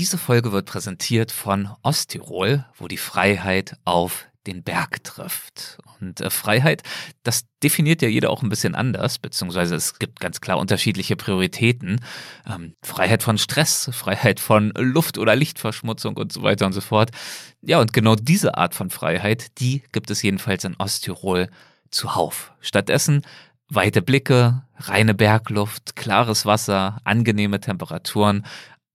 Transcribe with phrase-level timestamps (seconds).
[0.00, 5.76] Diese Folge wird präsentiert von Osttirol, wo die Freiheit auf den Berg trifft.
[6.00, 6.82] Und äh, Freiheit,
[7.22, 12.00] das definiert ja jeder auch ein bisschen anders, beziehungsweise es gibt ganz klar unterschiedliche Prioritäten.
[12.50, 17.10] Ähm, Freiheit von Stress, Freiheit von Luft- oder Lichtverschmutzung und so weiter und so fort.
[17.60, 21.50] Ja, und genau diese Art von Freiheit, die gibt es jedenfalls in Osttirol
[21.90, 22.52] zuhauf.
[22.62, 23.20] Stattdessen
[23.68, 28.46] weite Blicke, reine Bergluft, klares Wasser, angenehme Temperaturen,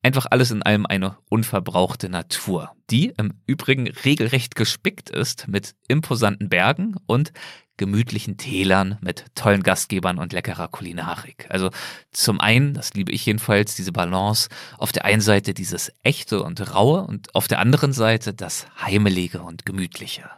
[0.06, 6.48] Einfach alles in allem eine unverbrauchte Natur, die im Übrigen regelrecht gespickt ist mit imposanten
[6.48, 7.34] Bergen und
[7.78, 11.46] gemütlichen Tälern mit tollen Gastgebern und leckerer Kulinarik.
[11.50, 11.70] Also
[12.12, 16.74] zum einen, das liebe ich jedenfalls, diese Balance, auf der einen Seite dieses echte und
[16.74, 20.30] raue und auf der anderen Seite das heimelige und gemütliche.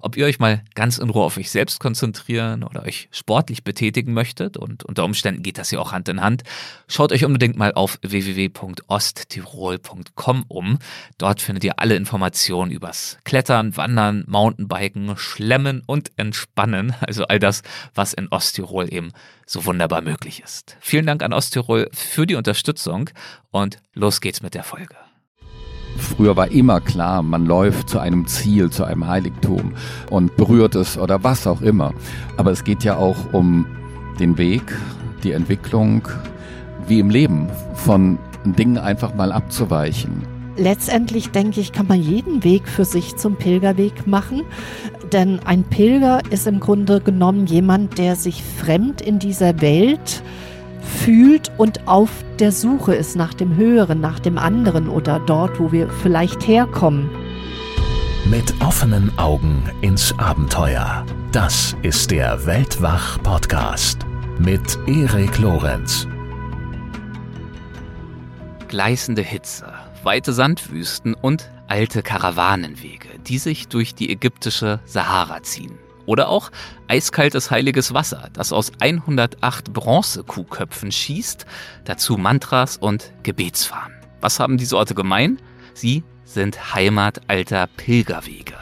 [0.00, 4.12] Ob ihr euch mal ganz in Ruhe auf euch selbst konzentrieren oder euch sportlich betätigen
[4.12, 6.42] möchtet und unter Umständen geht das ja auch Hand in Hand,
[6.88, 10.78] schaut euch unbedingt mal auf www.osttirol.com um.
[11.18, 16.94] Dort findet ihr alle Informationen übers Klettern, Wandern, Mountainbiken, Schlemmen und Entspannen lernen.
[17.12, 17.62] Also all das,
[17.94, 19.12] was in Osttirol eben
[19.46, 20.76] so wunderbar möglich ist.
[20.80, 23.10] Vielen Dank an Osttirol für die Unterstützung
[23.50, 24.94] und los geht's mit der Folge.
[25.98, 29.74] Früher war immer klar, man läuft zu einem Ziel, zu einem Heiligtum
[30.08, 31.92] und berührt es oder was auch immer.
[32.38, 33.66] Aber es geht ja auch um
[34.18, 34.62] den Weg,
[35.22, 36.08] die Entwicklung,
[36.86, 40.26] wie im Leben, von Dingen einfach mal abzuweichen.
[40.56, 44.42] Letztendlich denke ich, kann man jeden Weg für sich zum Pilgerweg machen.
[45.12, 50.22] Denn ein Pilger ist im Grunde genommen jemand, der sich fremd in dieser Welt
[50.80, 55.70] fühlt und auf der Suche ist nach dem Höheren, nach dem anderen oder dort, wo
[55.70, 57.10] wir vielleicht herkommen.
[58.24, 61.04] Mit offenen Augen ins Abenteuer.
[61.30, 64.06] Das ist der Weltwach-Podcast
[64.38, 66.08] mit Erik Lorenz.
[68.68, 69.66] Gleißende Hitze
[70.04, 75.78] weite Sandwüsten und alte Karawanenwege, die sich durch die ägyptische Sahara ziehen.
[76.04, 76.50] Oder auch
[76.86, 81.46] eiskaltes heiliges Wasser, das aus 108 Bronzekuhköpfen schießt,
[81.86, 83.96] dazu Mantras und Gebetsfahnen.
[84.20, 85.40] Was haben diese Orte gemein?
[85.72, 88.58] Sie sind Heimat alter Pilgerwege.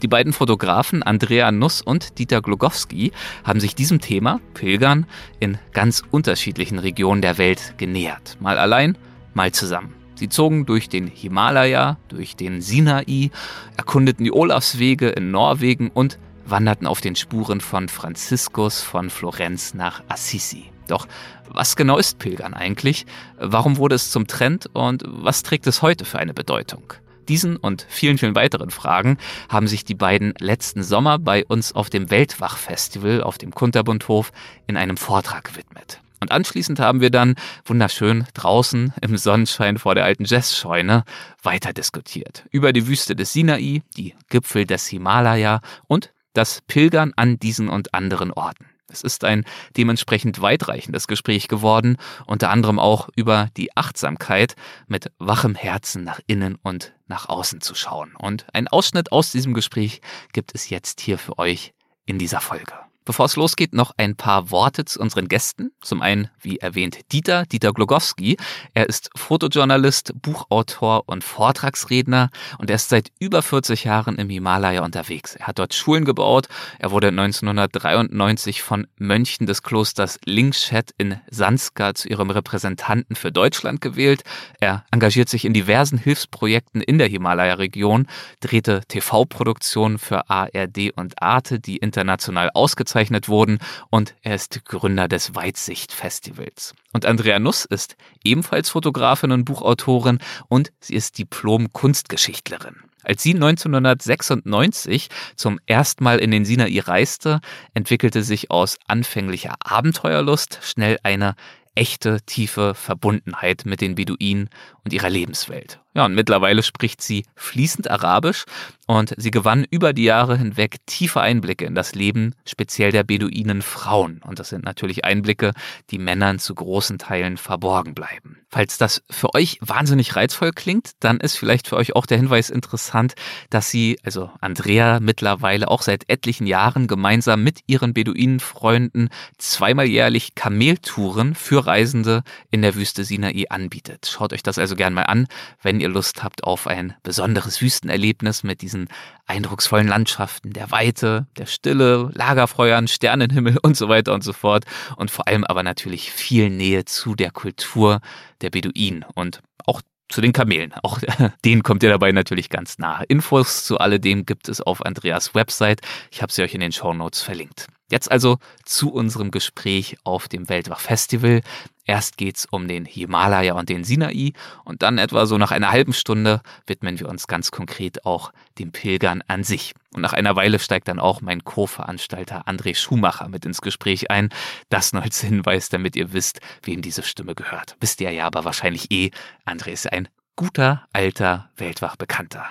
[0.00, 3.12] Die beiden Fotografen Andrea Nuss und Dieter Glogowski
[3.44, 5.04] haben sich diesem Thema, Pilgern,
[5.38, 8.38] in ganz unterschiedlichen Regionen der Welt genähert.
[8.40, 8.96] Mal allein,
[9.34, 9.97] mal zusammen.
[10.18, 13.30] Sie zogen durch den Himalaya, durch den Sinai,
[13.76, 20.02] erkundeten die Olafswege in Norwegen und wanderten auf den Spuren von Franziskus von Florenz nach
[20.08, 20.64] Assisi.
[20.88, 21.06] Doch
[21.48, 23.06] was genau ist Pilgern eigentlich?
[23.38, 26.94] Warum wurde es zum Trend und was trägt es heute für eine Bedeutung?
[27.28, 29.18] Diesen und vielen, vielen weiteren Fragen
[29.48, 34.32] haben sich die beiden letzten Sommer bei uns auf dem Weltwachfestival auf dem Kunterbundhof
[34.66, 36.00] in einem Vortrag gewidmet.
[36.20, 37.34] Und anschließend haben wir dann
[37.64, 41.04] wunderschön draußen im Sonnenschein vor der alten Jazzscheune
[41.42, 42.44] weiter diskutiert.
[42.50, 47.94] Über die Wüste des Sinai, die Gipfel des Himalaya und das Pilgern an diesen und
[47.94, 48.66] anderen Orten.
[48.90, 49.44] Es ist ein
[49.76, 54.54] dementsprechend weitreichendes Gespräch geworden, unter anderem auch über die Achtsamkeit,
[54.86, 58.14] mit wachem Herzen nach innen und nach außen zu schauen.
[58.16, 60.00] Und ein Ausschnitt aus diesem Gespräch
[60.32, 61.74] gibt es jetzt hier für euch
[62.06, 62.87] in dieser Folge.
[63.08, 65.72] Bevor es losgeht, noch ein paar Worte zu unseren Gästen.
[65.80, 68.36] Zum einen, wie erwähnt, Dieter, Dieter Glogowski.
[68.74, 74.84] Er ist Fotojournalist, Buchautor und Vortragsredner und er ist seit über 40 Jahren im Himalaya
[74.84, 75.36] unterwegs.
[75.36, 76.48] Er hat dort Schulen gebaut.
[76.78, 83.80] Er wurde 1993 von Mönchen des Klosters Lingshet in Sanskar zu ihrem Repräsentanten für Deutschland
[83.80, 84.22] gewählt.
[84.60, 88.06] Er engagiert sich in diversen Hilfsprojekten in der Himalaya-Region,
[88.40, 93.58] drehte TV-Produktionen für ARD und Arte, die international ausgezeichnet ausgezeichnet wurden
[93.90, 96.74] und er ist Gründer des Weitsicht-Festivals.
[96.92, 102.76] Und Andrea Nuss ist ebenfalls Fotografin und Buchautorin und sie ist Diplom-Kunstgeschichtlerin.
[103.04, 107.40] Als sie 1996 zum ersten Mal in den Sinai reiste,
[107.72, 111.34] entwickelte sich aus anfänglicher Abenteuerlust schnell eine
[111.76, 114.50] echte, tiefe Verbundenheit mit den Beduinen
[114.84, 115.78] und ihrer Lebenswelt.
[115.94, 118.44] Ja, und mittlerweile spricht sie fließend Arabisch
[118.86, 123.62] und sie gewann über die Jahre hinweg tiefe Einblicke in das Leben, speziell der Beduinen
[123.62, 124.20] Frauen.
[124.24, 125.52] Und das sind natürlich Einblicke,
[125.90, 128.38] die Männern zu großen Teilen verborgen bleiben.
[128.50, 132.48] Falls das für euch wahnsinnig reizvoll klingt, dann ist vielleicht für euch auch der Hinweis
[132.48, 133.14] interessant,
[133.50, 140.34] dass sie, also Andrea, mittlerweile auch seit etlichen Jahren gemeinsam mit ihren Beduinenfreunden zweimal jährlich
[140.34, 144.08] Kameltouren für Reisende in der Wüste Sinai anbietet.
[144.10, 145.26] Schaut euch das also gern mal an,
[145.62, 148.88] wenn ihr Lust habt auf ein besonderes Wüstenerlebnis mit diesen
[149.26, 154.64] eindrucksvollen Landschaften, der Weite, der Stille, Lagerfeuern, Sternenhimmel und so weiter und so fort.
[154.96, 158.00] Und vor allem aber natürlich viel Nähe zu der Kultur
[158.40, 160.72] der Beduinen und auch zu den Kamelen.
[160.82, 161.00] Auch
[161.44, 163.04] denen kommt ihr dabei natürlich ganz nahe.
[163.08, 165.80] Infos zu alledem gibt es auf Andreas Website.
[166.10, 167.66] Ich habe sie euch in den Show Notes verlinkt.
[167.90, 171.40] Jetzt also zu unserem Gespräch auf dem Weltwach-Festival.
[171.88, 175.94] Erst geht's um den Himalaya und den Sinai und dann etwa so nach einer halben
[175.94, 179.72] Stunde widmen wir uns ganz konkret auch dem Pilgern an sich.
[179.94, 184.28] Und nach einer Weile steigt dann auch mein Co-Veranstalter André Schumacher mit ins Gespräch ein.
[184.68, 187.74] Das nur als Hinweis, damit ihr wisst, wem diese Stimme gehört.
[187.80, 189.10] Wisst ihr ja aber wahrscheinlich eh.
[189.46, 190.08] André ist ein
[190.38, 192.46] guter, alter, Weltwach-Bekannter.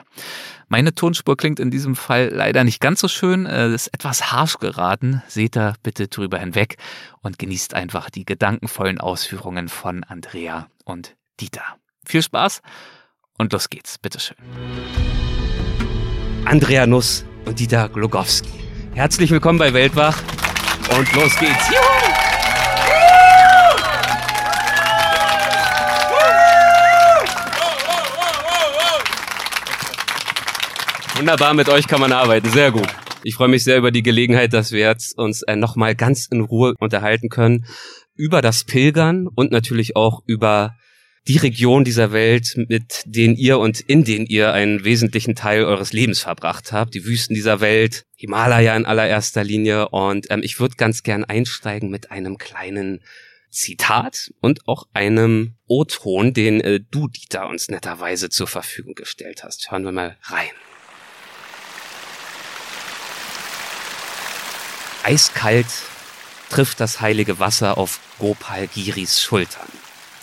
[0.67, 4.57] Meine Tonspur klingt in diesem Fall leider nicht ganz so schön, äh, ist etwas harsch
[4.57, 5.23] geraten.
[5.27, 6.75] Seht da bitte drüber hinweg
[7.21, 11.63] und genießt einfach die gedankenvollen Ausführungen von Andrea und Dieter.
[12.05, 12.61] Viel Spaß
[13.37, 14.35] und los geht's, bitteschön.
[16.43, 18.51] Andrea Nuss und Dieter Glogowski.
[18.95, 20.17] Herzlich willkommen bei Weltwach
[20.97, 21.69] und los geht's.
[21.69, 22.06] Juhu!
[31.17, 32.47] Wunderbar, mit euch kann man arbeiten.
[32.51, 32.87] Sehr gut.
[33.23, 36.41] Ich freue mich sehr über die Gelegenheit, dass wir jetzt uns äh, nochmal ganz in
[36.41, 37.65] Ruhe unterhalten können
[38.15, 40.75] über das Pilgern und natürlich auch über
[41.27, 45.91] die Region dieser Welt, mit denen ihr und in denen ihr einen wesentlichen Teil eures
[45.91, 46.93] Lebens verbracht habt.
[46.93, 49.89] Die Wüsten dieser Welt, Himalaya in allererster Linie.
[49.89, 53.01] Und ähm, ich würde ganz gern einsteigen mit einem kleinen
[53.49, 59.71] Zitat und auch einem O-Ton, den äh, du, Dieter, uns netterweise zur Verfügung gestellt hast.
[59.71, 60.51] Hören wir mal rein.
[65.07, 65.67] Eiskalt
[66.49, 69.69] trifft das heilige Wasser auf Gopal Giris Schultern.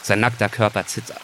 [0.03, 1.23] Sein nackter Körper zittert.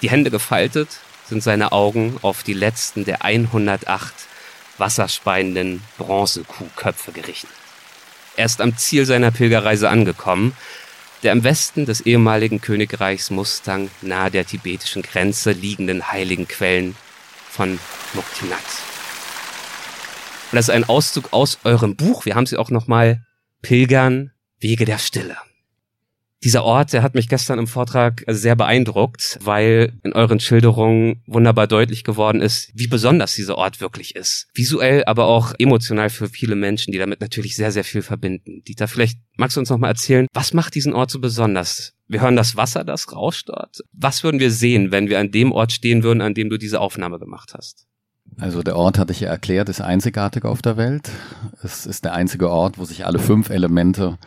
[0.00, 0.88] Die Hände gefaltet
[1.28, 4.14] sind seine Augen auf die letzten der 108
[4.78, 7.50] wasserspeienden Bronzekuhköpfe gerichtet.
[8.36, 10.56] Er ist am Ziel seiner Pilgerreise angekommen,
[11.24, 16.94] der im Westen des ehemaligen Königreichs Mustang nahe der tibetischen Grenze liegenden heiligen Quellen
[17.50, 17.80] von
[18.14, 18.91] Muktinat.
[20.52, 22.26] Und das ist ein Auszug aus eurem Buch.
[22.26, 23.24] Wir haben sie auch nochmal
[23.62, 25.38] Pilgern, Wege der Stille.
[26.44, 31.68] Dieser Ort, der hat mich gestern im Vortrag sehr beeindruckt, weil in euren Schilderungen wunderbar
[31.68, 34.48] deutlich geworden ist, wie besonders dieser Ort wirklich ist.
[34.52, 38.62] Visuell, aber auch emotional für viele Menschen, die damit natürlich sehr, sehr viel verbinden.
[38.64, 41.94] Dieter, vielleicht magst du uns nochmal erzählen, was macht diesen Ort so besonders?
[42.08, 43.78] Wir hören das Wasser, das rauscht dort.
[43.92, 46.80] Was würden wir sehen, wenn wir an dem Ort stehen würden, an dem du diese
[46.80, 47.86] Aufnahme gemacht hast?
[48.40, 51.10] Also der Ort, hatte ich ja erklärt, ist einzigartig auf der Welt.
[51.62, 54.18] Es ist der einzige Ort, wo sich alle fünf Elemente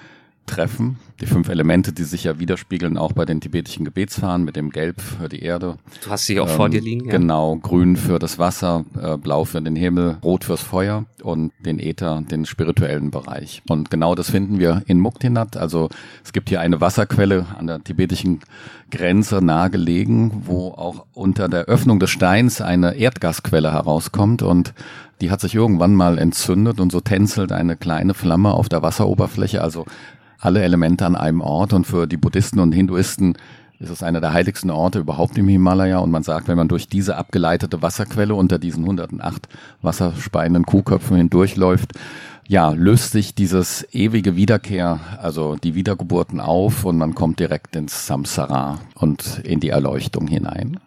[0.45, 0.97] treffen.
[1.21, 4.99] Die fünf Elemente, die sich ja widerspiegeln auch bei den tibetischen Gebetsfahnen mit dem Gelb
[4.99, 5.77] für die Erde.
[6.03, 7.05] Du hast sie auch ähm, vor dir liegen.
[7.05, 7.11] Ja?
[7.11, 11.79] Genau, grün für das Wasser, äh, blau für den Himmel, rot fürs Feuer und den
[11.79, 13.61] Äther, den spirituellen Bereich.
[13.69, 15.55] Und genau das finden wir in Muktinat.
[15.55, 15.89] Also
[16.23, 18.41] es gibt hier eine Wasserquelle an der tibetischen
[18.91, 24.73] Grenze nahegelegen, wo auch unter der Öffnung des Steins eine Erdgasquelle herauskommt und
[25.21, 29.61] die hat sich irgendwann mal entzündet und so tänzelt eine kleine Flamme auf der Wasseroberfläche.
[29.61, 29.85] Also
[30.39, 33.37] alle Elemente an einem Ort und für die Buddhisten und Hinduisten
[33.79, 36.87] ist es einer der heiligsten Orte überhaupt im Himalaya und man sagt, wenn man durch
[36.87, 39.49] diese abgeleitete Wasserquelle unter diesen 108
[39.81, 41.91] wasserspeienden Kuhköpfen hindurchläuft,
[42.47, 48.05] ja, löst sich dieses ewige Wiederkehr, also die Wiedergeburten auf und man kommt direkt ins
[48.05, 50.79] Samsara und in die Erleuchtung hinein.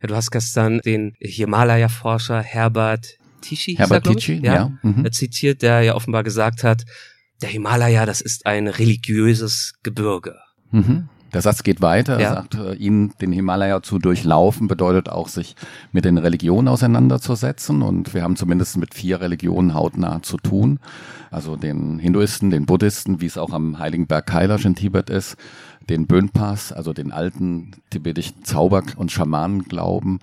[0.00, 4.72] Ja, du hast gestern den Himalaya-Forscher Herbert Tichy, Herbert Tichy, ja, ja.
[4.82, 5.10] Mhm.
[5.12, 6.84] zitiert, der ja offenbar gesagt hat,
[7.42, 10.36] der Himalaya, das ist ein religiöses Gebirge.
[10.70, 11.08] Mhm.
[11.32, 12.18] Der Satz geht weiter.
[12.20, 12.28] Ja.
[12.28, 15.54] Er sagt, äh, ihn, den Himalaya zu durchlaufen, bedeutet auch, sich
[15.92, 17.82] mit den Religionen auseinanderzusetzen.
[17.82, 20.78] Und wir haben zumindest mit vier Religionen hautnah zu tun.
[21.30, 25.36] Also den Hinduisten, den Buddhisten, wie es auch am Heiligen Berg Kailash in Tibet ist,
[25.90, 30.20] den Bönpas, also den alten tibetischen Zauber- und Schamanenglauben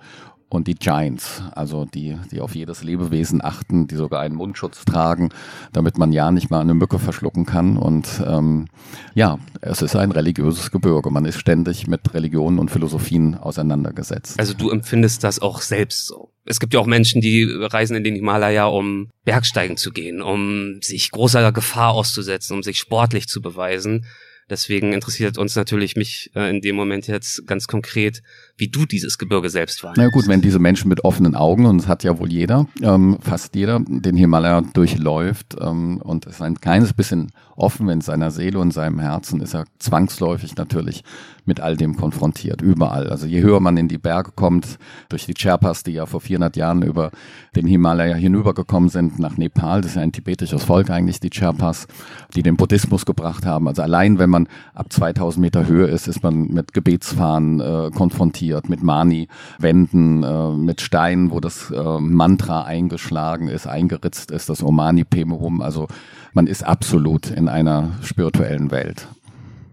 [0.48, 5.30] und die Giants, also die, die auf jedes Lebewesen achten, die sogar einen Mundschutz tragen,
[5.72, 7.76] damit man ja nicht mal eine Mücke verschlucken kann.
[7.76, 8.66] Und ähm,
[9.14, 11.10] ja, es ist ein religiöses Gebirge.
[11.10, 14.38] Man ist ständig mit Religionen und Philosophien auseinandergesetzt.
[14.38, 16.30] Also du empfindest das auch selbst so.
[16.46, 20.78] Es gibt ja auch Menschen, die reisen in den Himalaya, um Bergsteigen zu gehen, um
[20.82, 24.04] sich großer Gefahr auszusetzen, um sich sportlich zu beweisen.
[24.50, 28.22] Deswegen interessiert uns natürlich mich äh, in dem Moment jetzt ganz konkret,
[28.56, 29.98] wie du dieses Gebirge selbst wahrnimmst.
[29.98, 33.18] Na gut, wenn diese Menschen mit offenen Augen, und das hat ja wohl jeder, ähm,
[33.20, 38.60] fast jeder, den Himalaya durchläuft ähm, und ist ein kleines bisschen offen in seiner Seele
[38.60, 41.02] und seinem Herzen, ist er zwangsläufig natürlich
[41.44, 43.08] mit all dem konfrontiert, überall.
[43.08, 46.56] Also je höher man in die Berge kommt, durch die Cherpas, die ja vor 400
[46.56, 47.10] Jahren über
[47.54, 51.86] den Himalaya hinübergekommen sind nach Nepal, das ist ja ein tibetisches Volk eigentlich, die Cherpas,
[52.34, 53.68] die den Buddhismus gebracht haben.
[53.68, 58.43] Also allein wenn man ab 2000 Meter Höhe ist, ist man mit Gebetsfahnen äh, konfrontiert
[58.44, 64.62] transportiert mit Mani-Wänden, äh, mit Steinen, wo das äh, Mantra eingeschlagen ist, eingeritzt ist, das
[64.62, 65.60] Omani Pemehum.
[65.60, 65.88] Also
[66.32, 69.08] man ist absolut in einer spirituellen Welt.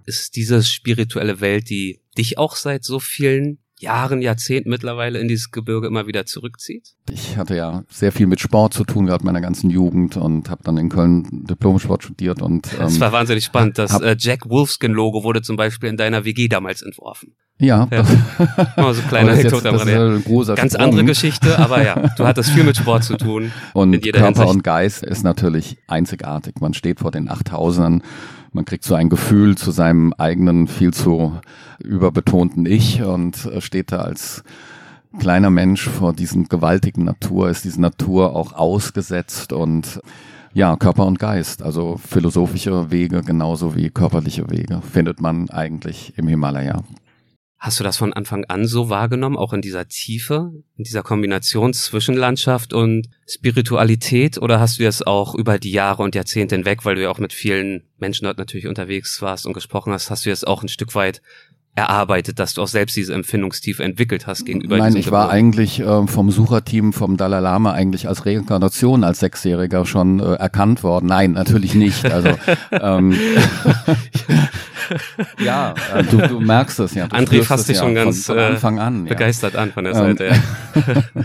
[0.05, 5.51] Ist diese spirituelle Welt, die dich auch seit so vielen Jahren, Jahrzehnten mittlerweile in dieses
[5.51, 6.95] Gebirge immer wieder zurückzieht?
[7.09, 10.63] Ich hatte ja sehr viel mit Sport zu tun gehabt meiner ganzen Jugend und habe
[10.63, 13.77] dann in Köln Diplomsport studiert und ähm, das war wahnsinnig spannend.
[13.77, 17.35] Das äh, Jack Wolfskin Logo wurde zum Beispiel in deiner WG damals entworfen.
[17.59, 18.03] Ja, ja.
[18.75, 20.21] Mal so kleiner Anekdote am Rande.
[20.55, 20.85] Ganz Sprung.
[20.85, 23.51] andere Geschichte, aber ja, du hattest viel mit Sport zu tun.
[23.73, 24.47] Und Körper Hinsicht.
[24.47, 26.55] und Geist ist natürlich einzigartig.
[26.59, 28.01] Man steht vor den Achttausendern
[28.53, 31.39] man kriegt so ein Gefühl zu seinem eigenen, viel zu
[31.83, 34.43] überbetonten Ich und äh, steht da als
[35.19, 39.99] kleiner Mensch vor diesem gewaltigen Natur, ist diese Natur auch ausgesetzt und
[40.53, 46.27] ja, Körper und Geist, also philosophische Wege genauso wie körperliche Wege findet man eigentlich im
[46.27, 46.83] Himalaya.
[47.57, 51.73] Hast du das von Anfang an so wahrgenommen, auch in dieser Tiefe, in dieser Kombination
[51.75, 54.39] zwischen Landschaft und Spiritualität?
[54.39, 57.19] Oder hast du das auch über die Jahre und Jahrzehnte hinweg, weil du ja auch
[57.19, 60.69] mit vielen Menschen dort natürlich unterwegs warst und gesprochen hast, hast du das auch ein
[60.69, 61.21] Stück weit
[61.75, 66.07] erarbeitet, dass du auch selbst diese Empfindungstiefe entwickelt hast gegenüber Nein, ich war eigentlich äh,
[66.07, 71.05] vom Sucherteam vom Dalai Lama eigentlich als Reinkarnation als Sechsjähriger schon äh, erkannt worden.
[71.07, 72.05] Nein, natürlich nicht.
[72.05, 72.37] Also
[72.71, 73.15] ähm,
[75.39, 77.07] ja, äh, du, du merkst es ja.
[77.07, 79.09] Du André fasst dich ja schon ganz von, von Anfang an, ja.
[79.09, 80.27] begeistert an von der ähm, Seite.
[80.27, 81.23] Ja.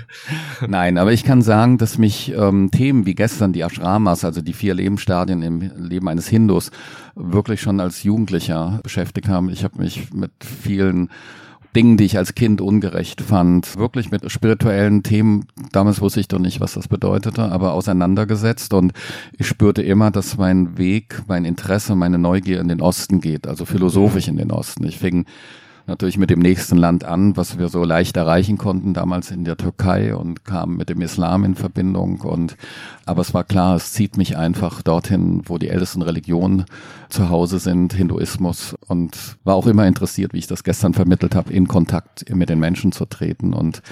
[0.68, 4.52] Nein, aber ich kann sagen, dass mich ähm, Themen wie gestern die Ashramas, also die
[4.52, 6.70] vier Lebensstadien im Leben eines Hindus,
[7.14, 9.48] wirklich schon als Jugendlicher beschäftigt haben.
[9.48, 11.10] Ich habe mich mit vielen
[11.76, 16.38] Dingen, die ich als Kind ungerecht fand, wirklich mit spirituellen Themen, damals wusste ich doch
[16.38, 18.94] nicht, was das bedeutete, aber auseinandergesetzt und
[19.36, 23.66] ich spürte immer, dass mein Weg, mein Interesse, meine Neugier in den Osten geht, also
[23.66, 24.86] philosophisch in den Osten.
[24.86, 25.26] Ich fing
[25.86, 29.56] natürlich mit dem nächsten Land an, was wir so leicht erreichen konnten, damals in der
[29.56, 32.20] Türkei und kam mit dem Islam in Verbindung.
[32.20, 32.56] Und
[33.04, 36.64] aber es war klar, es zieht mich einfach dorthin, wo die ältesten Religionen
[37.08, 38.74] zu Hause sind, Hinduismus.
[38.86, 42.58] Und war auch immer interessiert, wie ich das gestern vermittelt habe, in Kontakt mit den
[42.58, 43.82] Menschen zu treten und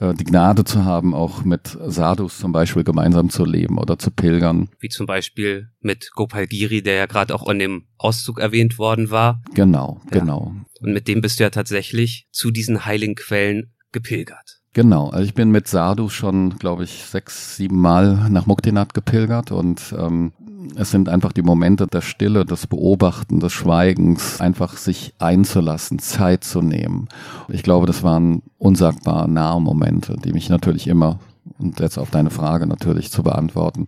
[0.00, 4.10] äh, die Gnade zu haben, auch mit Sadhus zum Beispiel gemeinsam zu leben oder zu
[4.10, 4.68] pilgern.
[4.80, 9.10] Wie zum Beispiel mit Gopal Giri, der ja gerade auch in dem Auszug erwähnt worden
[9.10, 9.42] war.
[9.54, 10.20] Genau, ja.
[10.20, 10.54] genau.
[10.84, 14.60] Und mit dem bist du ja tatsächlich zu diesen heiligen Quellen gepilgert.
[14.74, 19.52] Genau, also ich bin mit Sadhu schon, glaube ich, sechs, sieben Mal nach Muktinath gepilgert
[19.52, 20.32] und ähm,
[20.74, 26.42] es sind einfach die Momente der Stille, des Beobachten, des Schweigens, einfach sich einzulassen, Zeit
[26.42, 27.08] zu nehmen.
[27.48, 31.20] Ich glaube, das waren unsagbar nahe Momente, die mich natürlich immer,
[31.58, 33.86] und jetzt auf deine Frage natürlich zu beantworten,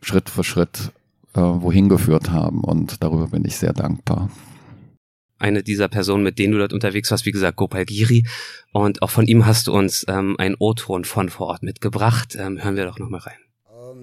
[0.00, 0.90] Schritt für Schritt
[1.34, 4.30] äh, wohin geführt haben und darüber bin ich sehr dankbar
[5.44, 8.26] eine dieser Personen, mit denen du dort unterwegs warst, wie gesagt, Gopal Giri.
[8.72, 12.36] Und auch von ihm hast du uns ähm, einen O-Ton von vor Ort mitgebracht.
[12.38, 13.34] Ähm, hören wir doch nochmal rein.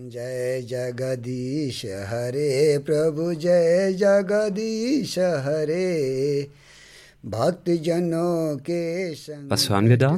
[0.09, 6.47] Jai Jagadish Hare Prabhu Jai Jagadish Hare
[7.23, 7.55] was
[9.69, 10.17] hören wir da?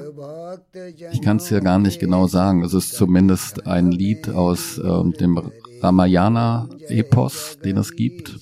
[1.12, 2.64] Ich kann es ja gar nicht genau sagen.
[2.64, 5.52] Es ist zumindest ein Lied aus äh, dem
[5.82, 8.40] Ramayana-Epos, den es gibt.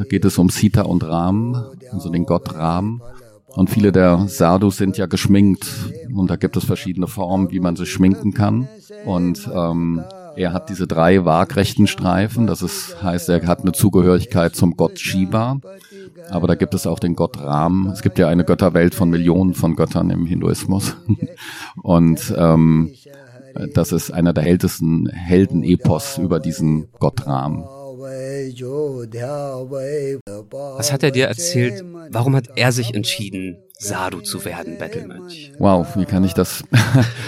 [0.00, 3.02] Da geht es um Sita und Ram, also den Gott Ram.
[3.48, 5.66] Und viele der Sadhus sind ja geschminkt
[6.16, 8.66] und da gibt es verschiedene Formen, wie man sich schminken kann.
[9.04, 10.02] Und ähm,
[10.36, 14.98] er hat diese drei waagrechten Streifen, das ist, heißt, er hat eine Zugehörigkeit zum Gott
[14.98, 15.60] Shiva.
[16.30, 17.90] Aber da gibt es auch den Gott Ram.
[17.92, 20.96] Es gibt ja eine Götterwelt von Millionen von Göttern im Hinduismus.
[21.82, 22.90] Und ähm,
[23.74, 27.66] das ist einer der ältesten Heldenepos über diesen Gott Ram.
[30.76, 31.84] Was hat er dir erzählt?
[32.10, 35.52] Warum hat er sich entschieden, Sadhu zu werden, Bettelmönch?
[35.58, 36.62] Wow, wie kann ich das?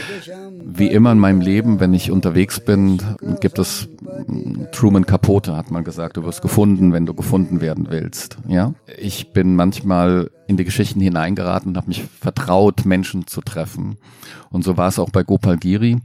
[0.65, 2.99] wie immer in meinem Leben, wenn ich unterwegs bin,
[3.41, 3.89] gibt es
[4.27, 8.37] hm, Truman Capote, hat man gesagt, du wirst gefunden, wenn du gefunden werden willst.
[8.47, 13.97] Ja, ich bin manchmal in die Geschichten hineingeraten und habe mich vertraut, Menschen zu treffen.
[14.51, 16.01] Und so war es auch bei Gopal Giri.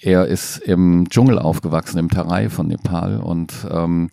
[0.00, 4.08] Er ist im Dschungel aufgewachsen, im Tarai von Nepal und ähm,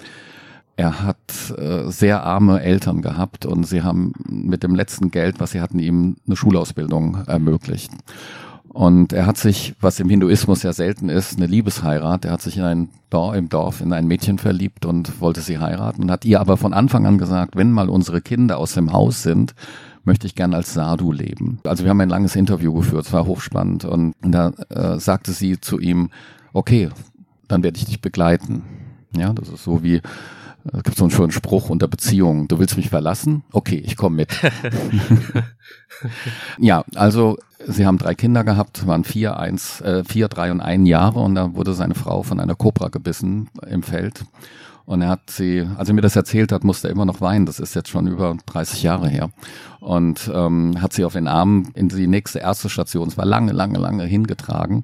[0.77, 1.17] er hat
[1.57, 5.79] äh, sehr arme Eltern gehabt und sie haben mit dem letzten Geld, was sie hatten,
[5.79, 7.91] ihm eine Schulausbildung ermöglicht.
[8.69, 12.25] Und er hat sich, was im Hinduismus ja selten ist, eine Liebesheirat.
[12.25, 15.57] Er hat sich in ein Dorf, im Dorf in ein Mädchen verliebt und wollte sie
[15.57, 18.93] heiraten und hat ihr aber von Anfang an gesagt, wenn mal unsere Kinder aus dem
[18.93, 19.55] Haus sind,
[20.03, 21.57] möchte ich gern als Sadhu leben.
[21.63, 25.59] Also wir haben ein langes Interview geführt, es war hochspannend und da äh, sagte sie
[25.59, 26.11] zu ihm,
[26.53, 26.89] okay,
[27.47, 28.61] dann werde ich dich begleiten.
[29.17, 30.01] Ja, das ist so wie
[30.73, 32.47] Es gibt so einen schönen Spruch unter Beziehungen.
[32.47, 33.43] Du willst mich verlassen?
[33.51, 34.29] Okay, ich komme mit.
[36.57, 40.85] ja, also sie haben drei Kinder gehabt, waren vier, eins, äh, vier, drei und ein
[40.85, 44.25] Jahre und da wurde seine Frau von einer Kobra gebissen im Feld.
[44.85, 47.45] Und er hat sie, als er mir das erzählt hat, musste er immer noch weinen.
[47.45, 49.31] Das ist jetzt schon über 30 Jahre her.
[49.81, 53.51] Und ähm, hat sie auf den Arm in die nächste erste Station, es war lange,
[53.51, 54.83] lange, lange hingetragen.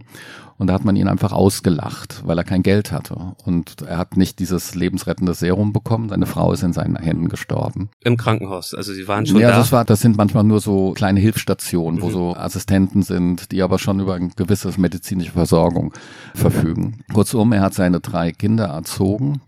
[0.57, 3.33] Und da hat man ihn einfach ausgelacht, weil er kein Geld hatte.
[3.43, 6.10] Und er hat nicht dieses lebensrettende Serum bekommen.
[6.10, 7.89] Seine Frau ist in seinen Händen gestorben.
[8.03, 8.74] Im Krankenhaus.
[8.74, 9.57] Also sie waren schon ja, da.
[9.57, 12.12] das war, das sind manchmal nur so kleine Hilfsstationen, wo mhm.
[12.12, 15.93] so Assistenten sind, die aber schon über eine gewisse medizinische Versorgung
[16.36, 17.00] verfügen.
[17.13, 19.41] Kurzum, er hat seine drei Kinder erzogen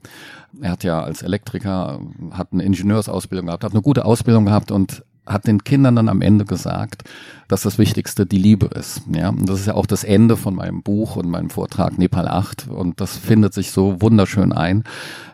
[0.61, 1.99] er hat ja als Elektriker,
[2.31, 6.21] hat eine Ingenieursausbildung gehabt, hat eine gute Ausbildung gehabt und hat den Kindern dann am
[6.21, 7.03] Ende gesagt,
[7.47, 9.01] dass das Wichtigste die Liebe ist.
[9.13, 12.27] Ja, und das ist ja auch das Ende von meinem Buch und meinem Vortrag Nepal
[12.27, 14.83] 8 und das findet sich so wunderschön ein.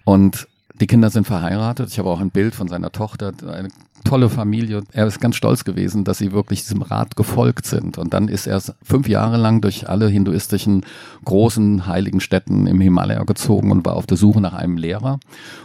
[0.04, 0.48] Und
[0.80, 1.90] die Kinder sind verheiratet.
[1.90, 3.70] Ich habe auch ein Bild von seiner Tochter, eine
[4.04, 4.84] tolle Familie.
[4.92, 7.98] Er ist ganz stolz gewesen, dass sie wirklich diesem Rat gefolgt sind.
[7.98, 10.86] Und dann ist er fünf Jahre lang durch alle hinduistischen
[11.26, 15.20] großen heiligen Städten im Himalaya gezogen und war auf der Suche nach einem Lehrer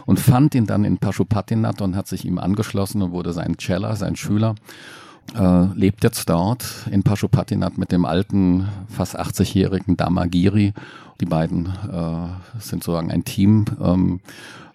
[0.05, 3.95] und fand ihn dann in Pashupatinath und hat sich ihm angeschlossen und wurde sein Cella,
[3.95, 4.55] sein Schüler.
[5.35, 10.73] Äh, lebt jetzt dort in Pashupatinath mit dem alten, fast 80-jährigen Damagiri.
[11.19, 13.65] Die beiden äh, sind sozusagen ein Team.
[13.81, 14.19] Ähm,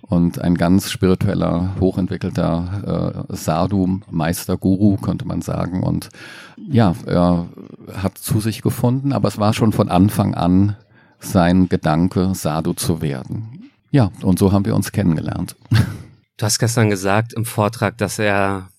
[0.03, 5.83] und ein ganz spiritueller, hochentwickelter äh, Sadhu, Meister, Guru, könnte man sagen.
[5.83, 6.11] Und
[6.57, 7.47] ja, er
[7.95, 10.77] hat zu sich gefunden, aber es war schon von Anfang an
[11.19, 13.71] sein Gedanke, Sadhu zu werden.
[13.91, 15.57] Ja, und so haben wir uns kennengelernt.
[16.39, 18.71] Du hast gestern gesagt im Vortrag, dass er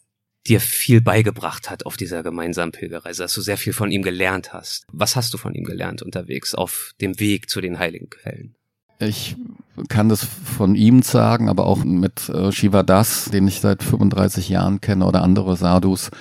[0.47, 4.51] dir viel beigebracht hat auf dieser gemeinsamen Pilgerreise, dass du sehr viel von ihm gelernt
[4.51, 4.85] hast.
[4.91, 8.55] Was hast du von ihm gelernt unterwegs auf dem Weg zu den heiligen Quellen?
[8.99, 9.37] Ich
[9.89, 14.49] kann das von ihm sagen, aber auch mit äh, Shiva Das, den ich seit 35
[14.49, 16.11] Jahren kenne, oder andere Sadhus.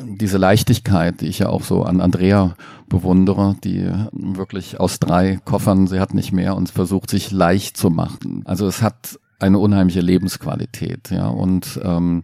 [0.00, 2.56] Diese Leichtigkeit, die ich ja auch so an Andrea
[2.88, 7.90] bewundere, die wirklich aus drei Koffern, sie hat nicht mehr und versucht sich leicht zu
[7.90, 8.42] machen.
[8.44, 12.22] Also es hat eine unheimliche Lebensqualität, ja, und ähm,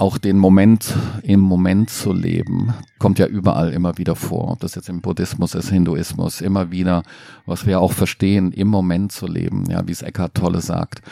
[0.00, 4.52] auch den Moment im Moment zu leben, kommt ja überall immer wieder vor.
[4.52, 7.02] Ob das jetzt im Buddhismus ist, Hinduismus, immer wieder,
[7.44, 11.02] was wir auch verstehen, im Moment zu leben, ja, wie es Eckhart Tolle sagt.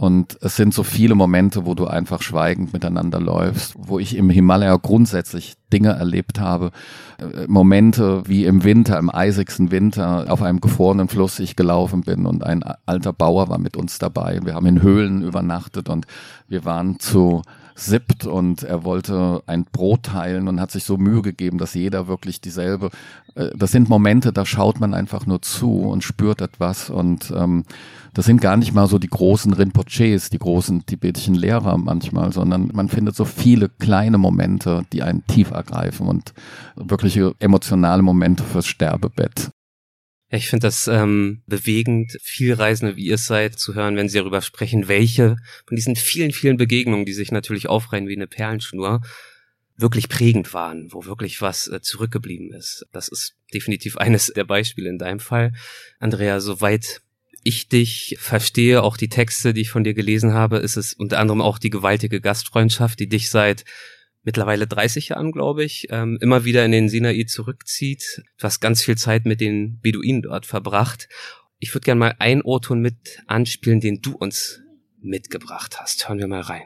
[0.00, 4.30] Und es sind so viele Momente, wo du einfach schweigend miteinander läufst, wo ich im
[4.30, 6.70] Himalaya grundsätzlich Dinge erlebt habe.
[7.18, 12.24] Äh, Momente wie im Winter, im eisigsten Winter, auf einem gefrorenen Fluss ich gelaufen bin
[12.24, 14.40] und ein alter Bauer war mit uns dabei.
[14.42, 16.06] Wir haben in Höhlen übernachtet und
[16.48, 17.42] wir waren zu
[17.80, 22.08] sippt und er wollte ein Brot teilen und hat sich so Mühe gegeben, dass jeder
[22.08, 22.90] wirklich dieselbe.
[23.34, 27.64] Äh, das sind Momente, da schaut man einfach nur zu und spürt etwas und ähm,
[28.12, 32.70] das sind gar nicht mal so die großen Rinpoches, die großen tibetischen Lehrer manchmal, sondern
[32.72, 36.34] man findet so viele kleine Momente, die einen tief ergreifen und
[36.76, 39.50] wirkliche emotionale Momente fürs Sterbebett.
[40.30, 44.18] Ja, ich finde das ähm, bewegend, viel Reisende, wie ihr seid, zu hören, wenn sie
[44.18, 49.00] darüber sprechen, welche von diesen vielen, vielen Begegnungen, die sich natürlich aufreihen wie eine Perlenschnur,
[49.76, 52.86] wirklich prägend waren, wo wirklich was äh, zurückgeblieben ist.
[52.92, 55.52] Das ist definitiv eines der Beispiele in deinem Fall.
[55.98, 57.00] Andrea, soweit
[57.42, 61.18] ich dich verstehe, auch die Texte, die ich von dir gelesen habe, ist es unter
[61.18, 63.64] anderem auch die gewaltige Gastfreundschaft, die dich seit
[64.22, 68.22] mittlerweile 30 Jahren, glaube ich, ähm, immer wieder in den Sinai zurückzieht.
[68.38, 71.08] Du ganz viel Zeit mit den Beduinen dort verbracht.
[71.58, 74.60] Ich würde gerne mal einen O-Ton mit anspielen, den du uns
[75.00, 76.08] mitgebracht hast.
[76.08, 76.62] Hören wir mal rein.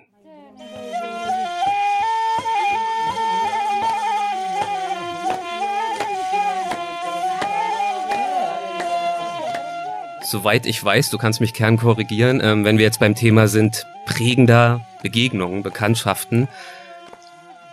[10.27, 13.87] Soweit ich weiß, du kannst mich gern korrigieren, ähm, wenn wir jetzt beim Thema sind,
[14.07, 16.49] prägender Begegnungen, Bekanntschaften,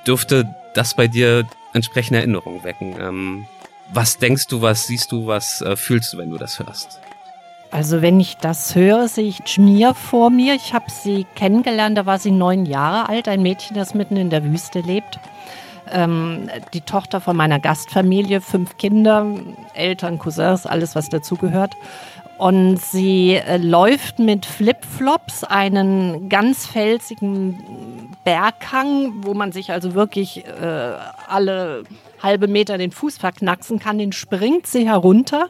[0.07, 2.95] dürfte das bei dir entsprechende Erinnerungen wecken.
[2.99, 3.45] Ähm,
[3.93, 6.99] was denkst du, was siehst du, was äh, fühlst du, wenn du das hörst?
[7.71, 10.55] Also wenn ich das höre, sehe ich Schmier vor mir.
[10.55, 14.29] Ich habe sie kennengelernt, da war sie neun Jahre alt, ein Mädchen, das mitten in
[14.29, 15.19] der Wüste lebt.
[15.89, 19.25] Ähm, die Tochter von meiner Gastfamilie, fünf Kinder,
[19.73, 21.75] Eltern, Cousins, alles was dazugehört.
[22.37, 27.90] Und sie äh, läuft mit Flipflops einen ganz felsigen
[28.23, 30.93] Berghang, wo man sich also wirklich äh,
[31.27, 31.83] alle
[32.21, 35.49] halbe Meter den Fuß verknacksen kann, den springt sie herunter.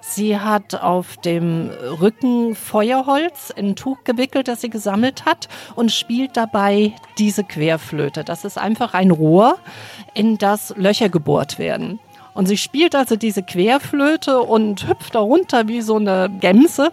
[0.00, 5.90] Sie hat auf dem Rücken Feuerholz in ein Tuch gewickelt, das sie gesammelt hat und
[5.90, 8.24] spielt dabei diese Querflöte.
[8.24, 9.58] Das ist einfach ein Rohr,
[10.14, 11.98] in das Löcher gebohrt werden.
[12.34, 16.92] Und sie spielt also diese Querflöte und hüpft darunter wie so eine Gemse.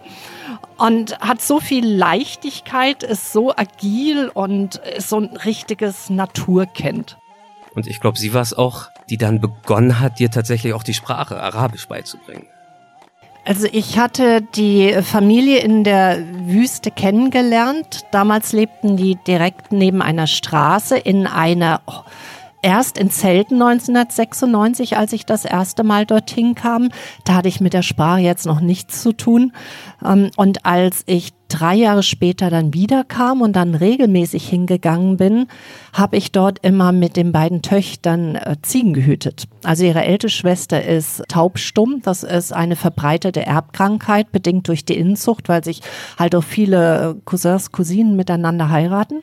[0.76, 7.18] und hat so viel Leichtigkeit, ist so agil und ist so ein richtiges Naturkind.
[7.74, 10.94] Und ich glaube, sie war es auch, die dann begonnen hat, dir tatsächlich auch die
[10.94, 12.46] Sprache Arabisch beizubringen.
[13.44, 18.04] Also ich hatte die Familie in der Wüste kennengelernt.
[18.10, 22.00] Damals lebten die direkt neben einer Straße in einer oh,
[22.62, 26.90] erst in Zelten 1996, als ich das erste Mal dorthin kam.
[27.24, 29.52] Da hatte ich mit der Sprache jetzt noch nichts zu tun.
[30.04, 35.46] Ähm, und als ich drei Jahre später dann wiederkam und dann regelmäßig hingegangen bin,
[35.92, 39.44] habe ich dort immer mit den beiden Töchtern äh, Ziegen gehütet.
[39.64, 42.00] Also ihre ältere Schwester ist taubstumm.
[42.02, 45.82] Das ist eine verbreitete Erbkrankheit, bedingt durch die Inzucht, weil sich
[46.18, 49.22] halt auch viele äh, Cousins, Cousinen miteinander heiraten.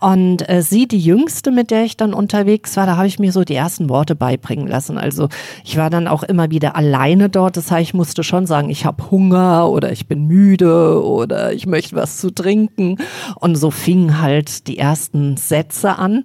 [0.00, 3.32] Und äh, sie, die jüngste, mit der ich dann unterwegs war, da habe ich mir
[3.32, 4.96] so die ersten Worte beibringen lassen.
[4.96, 5.28] Also
[5.64, 7.56] ich war dann auch immer wieder alleine dort.
[7.56, 11.66] Das heißt, ich musste schon sagen, ich habe Hunger oder ich bin müde oder ich
[11.66, 12.98] möchte was zu trinken.
[13.36, 16.22] Und so fingen halt die ersten Sätze an.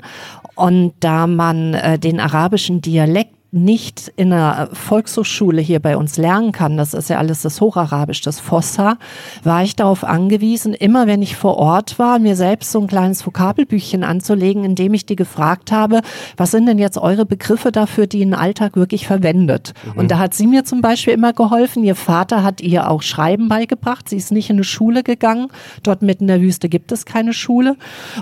[0.56, 6.54] Und da man äh, den arabischen Dialekt nicht in einer Volkshochschule hier bei uns lernen
[6.54, 8.98] kann, das ist ja alles das Hocharabisch, das Fossa,
[9.44, 13.26] war ich darauf angewiesen, immer wenn ich vor Ort war, mir selbst so ein kleines
[13.26, 16.02] Vokabelbüchchen anzulegen, in dem ich die gefragt habe,
[16.38, 19.74] was sind denn jetzt eure Begriffe dafür, die in den Alltag wirklich verwendet?
[19.84, 20.00] Mhm.
[20.00, 21.84] Und da hat sie mir zum Beispiel immer geholfen.
[21.84, 24.08] Ihr Vater hat ihr auch Schreiben beigebracht.
[24.08, 25.50] Sie ist nicht in eine Schule gegangen.
[25.84, 27.76] Dort mitten in der Wüste gibt es keine Schule.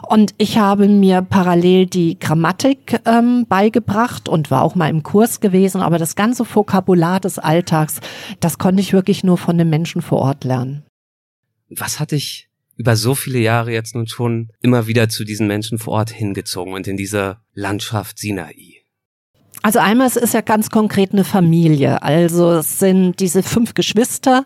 [0.08, 5.19] Und ich habe mir parallel die Grammatik ähm, beigebracht und war auch mal im Kurs
[5.20, 8.00] Kurs gewesen, aber das ganze Vokabular des Alltags,
[8.40, 10.86] das konnte ich wirklich nur von den Menschen vor Ort lernen.
[11.70, 15.78] Was hat dich über so viele Jahre jetzt nun schon immer wieder zu diesen Menschen
[15.78, 18.78] vor Ort hingezogen und in dieser Landschaft Sinai?
[19.62, 22.02] Also einmal, es ist ja ganz konkret eine Familie.
[22.02, 24.46] Also es sind diese fünf Geschwister.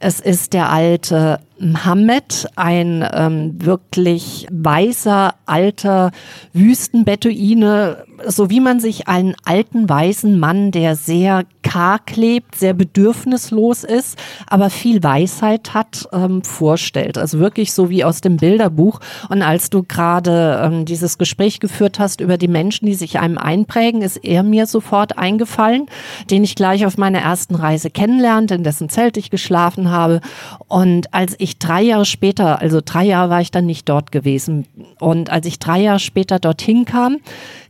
[0.00, 6.10] Es ist der alte Mohammed, ein ähm, wirklich weißer, alter
[6.54, 13.84] Wüstenbeduine, so wie man sich einen alten, weißen Mann, der sehr karg lebt, sehr bedürfnislos
[13.84, 17.18] ist, aber viel Weisheit hat, ähm, vorstellt.
[17.18, 19.00] Also wirklich so wie aus dem Bilderbuch.
[19.28, 23.38] Und als du gerade ähm, dieses Gespräch geführt hast über die Menschen, die sich einem
[23.38, 25.86] einprägen, ist er mir sofort eingefallen,
[26.30, 30.20] den ich gleich auf meiner ersten Reise kennenlernte, in dessen Zelt ich geschlafen habe.
[30.68, 34.66] Und als ich drei Jahre später, also drei Jahre war ich dann nicht dort gewesen.
[34.98, 37.18] Und als ich drei Jahre später dorthin kam,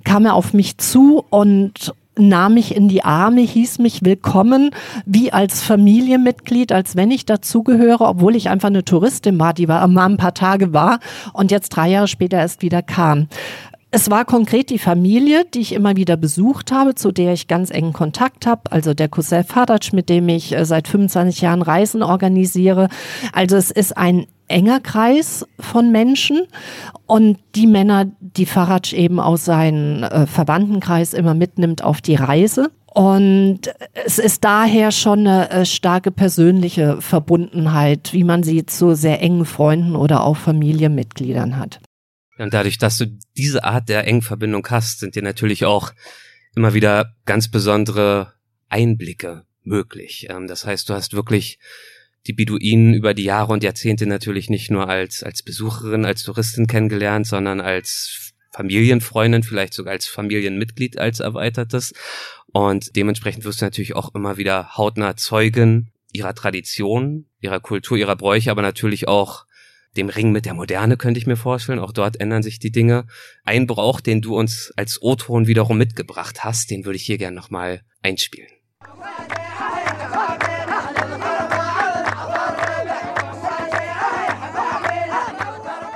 [0.04, 4.70] kam er auf mich zu und nahm mich in die Arme, hieß mich willkommen,
[5.06, 9.86] wie als Familienmitglied, als wenn ich dazugehöre, obwohl ich einfach eine Touristin war, die war
[9.88, 11.00] mal ein paar Tage war
[11.32, 13.28] und jetzt drei Jahre später erst wieder kam.
[13.92, 17.70] Es war konkret die Familie, die ich immer wieder besucht habe, zu der ich ganz
[17.70, 18.70] engen Kontakt habe.
[18.70, 22.88] Also der Cousin Fadac, mit dem ich äh, seit 25 Jahren Reisen organisiere.
[23.32, 26.42] Also es ist ein enger Kreis von Menschen
[27.06, 32.70] und die Männer, die Faraj eben aus seinem äh, Verwandtenkreis immer mitnimmt auf die Reise.
[32.92, 33.60] Und
[34.04, 39.46] es ist daher schon eine äh, starke persönliche Verbundenheit, wie man sie zu sehr engen
[39.46, 41.80] Freunden oder auch Familienmitgliedern hat.
[42.40, 45.92] Und dadurch, dass du diese Art der engen Verbindung hast, sind dir natürlich auch
[46.56, 48.32] immer wieder ganz besondere
[48.68, 50.26] Einblicke möglich.
[50.30, 51.58] Ähm, das heißt, du hast wirklich
[52.26, 56.66] die Beduinen über die Jahre und Jahrzehnte natürlich nicht nur als, als Besucherin, als Touristin
[56.66, 61.92] kennengelernt, sondern als Familienfreundin, vielleicht sogar als Familienmitglied, als erweitertes.
[62.52, 68.16] Und dementsprechend wirst du natürlich auch immer wieder hautnah Zeugen ihrer Tradition, ihrer Kultur, ihrer
[68.16, 69.46] Bräuche, aber natürlich auch
[69.96, 71.78] dem Ring mit der Moderne könnte ich mir vorstellen.
[71.78, 73.06] Auch dort ändern sich die Dinge.
[73.44, 77.36] Ein Brauch, den du uns als O-Ton wiederum mitgebracht hast, den würde ich hier gerne
[77.36, 78.48] nochmal einspielen.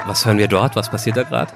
[0.06, 0.76] Was hören wir dort?
[0.76, 1.52] Was passiert da gerade?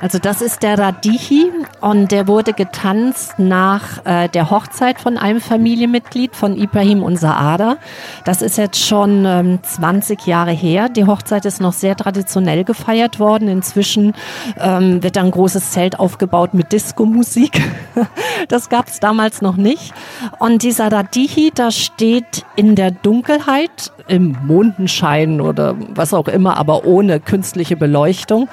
[0.00, 5.40] Also das ist der Radihi und der wurde getanzt nach äh, der Hochzeit von einem
[5.40, 7.78] Familienmitglied von Ibrahim und Saada.
[8.24, 10.88] Das ist jetzt schon ähm, 20 Jahre her.
[10.88, 13.48] Die Hochzeit ist noch sehr traditionell gefeiert worden.
[13.48, 14.14] Inzwischen
[14.60, 17.60] ähm, wird ein großes Zelt aufgebaut mit Disco-Musik.
[18.48, 19.92] das gab es damals noch nicht.
[20.38, 26.84] Und dieser Radihi, da steht in der Dunkelheit, im Mondenschein oder was auch immer, aber
[26.86, 28.48] ohne künstliche Beleuchtung,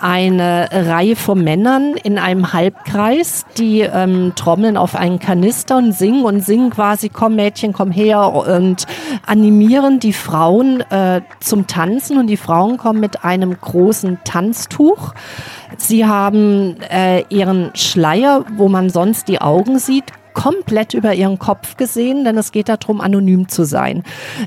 [0.00, 6.24] eine Reihe von Männern in einem Halbkreis, die ähm, trommeln auf einen Kanister und singen
[6.24, 8.86] und singen quasi, komm Mädchen, komm her und
[9.26, 15.14] animieren die Frauen äh, zum Tanzen und die Frauen kommen mit einem großen Tanztuch.
[15.76, 21.78] Sie haben äh, ihren Schleier, wo man sonst die Augen sieht, komplett über ihren Kopf
[21.78, 24.02] gesehen, denn es geht darum, anonym zu sein.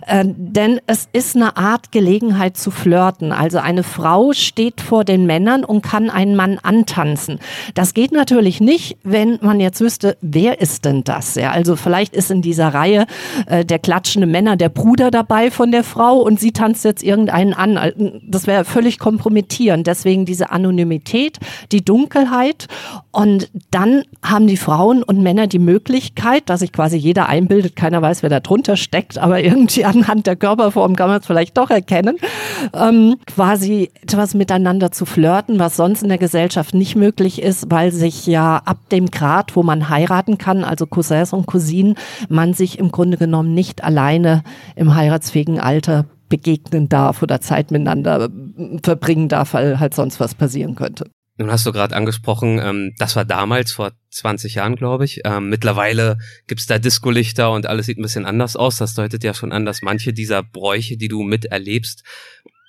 [0.06, 3.32] Äh, denn es ist eine Art Gelegenheit zu flirten.
[3.32, 7.40] Also eine Frau steht vor den Männern und kann einen Mann antanzen.
[7.74, 11.34] Das geht natürlich nicht, wenn man jetzt wüsste, wer ist denn das?
[11.34, 13.08] Ja, also vielleicht ist in dieser Reihe
[13.48, 17.56] äh, der klatschende Männer der Bruder dabei von der Frau und sie tanzt jetzt irgendeinen
[17.56, 18.22] an.
[18.28, 19.88] Das wäre völlig kompromittierend.
[19.88, 21.40] Deswegen diese Anonymität,
[21.72, 22.68] die Dunkelheit
[23.12, 25.79] und dann haben die Frauen und Männer die Möglichkeit,
[26.46, 30.36] dass sich quasi jeder einbildet, keiner weiß, wer da drunter steckt, aber irgendwie anhand der
[30.36, 32.18] Körperform kann man es vielleicht doch erkennen,
[32.74, 37.92] ähm, quasi etwas miteinander zu flirten, was sonst in der Gesellschaft nicht möglich ist, weil
[37.92, 41.96] sich ja ab dem Grad, wo man heiraten kann, also Cousins und Cousinen,
[42.30, 44.44] man sich im Grunde genommen nicht alleine
[44.76, 48.30] im heiratsfähigen Alter begegnen darf oder Zeit miteinander
[48.84, 51.10] verbringen darf, weil halt sonst was passieren könnte.
[51.40, 55.22] Nun hast du gerade angesprochen, ähm, das war damals vor 20 Jahren, glaube ich.
[55.24, 58.76] Ähm, mittlerweile gibt's da Discolichter und alles sieht ein bisschen anders aus.
[58.76, 62.04] Das deutet ja schon an, dass manche dieser Bräuche, die du miterlebst,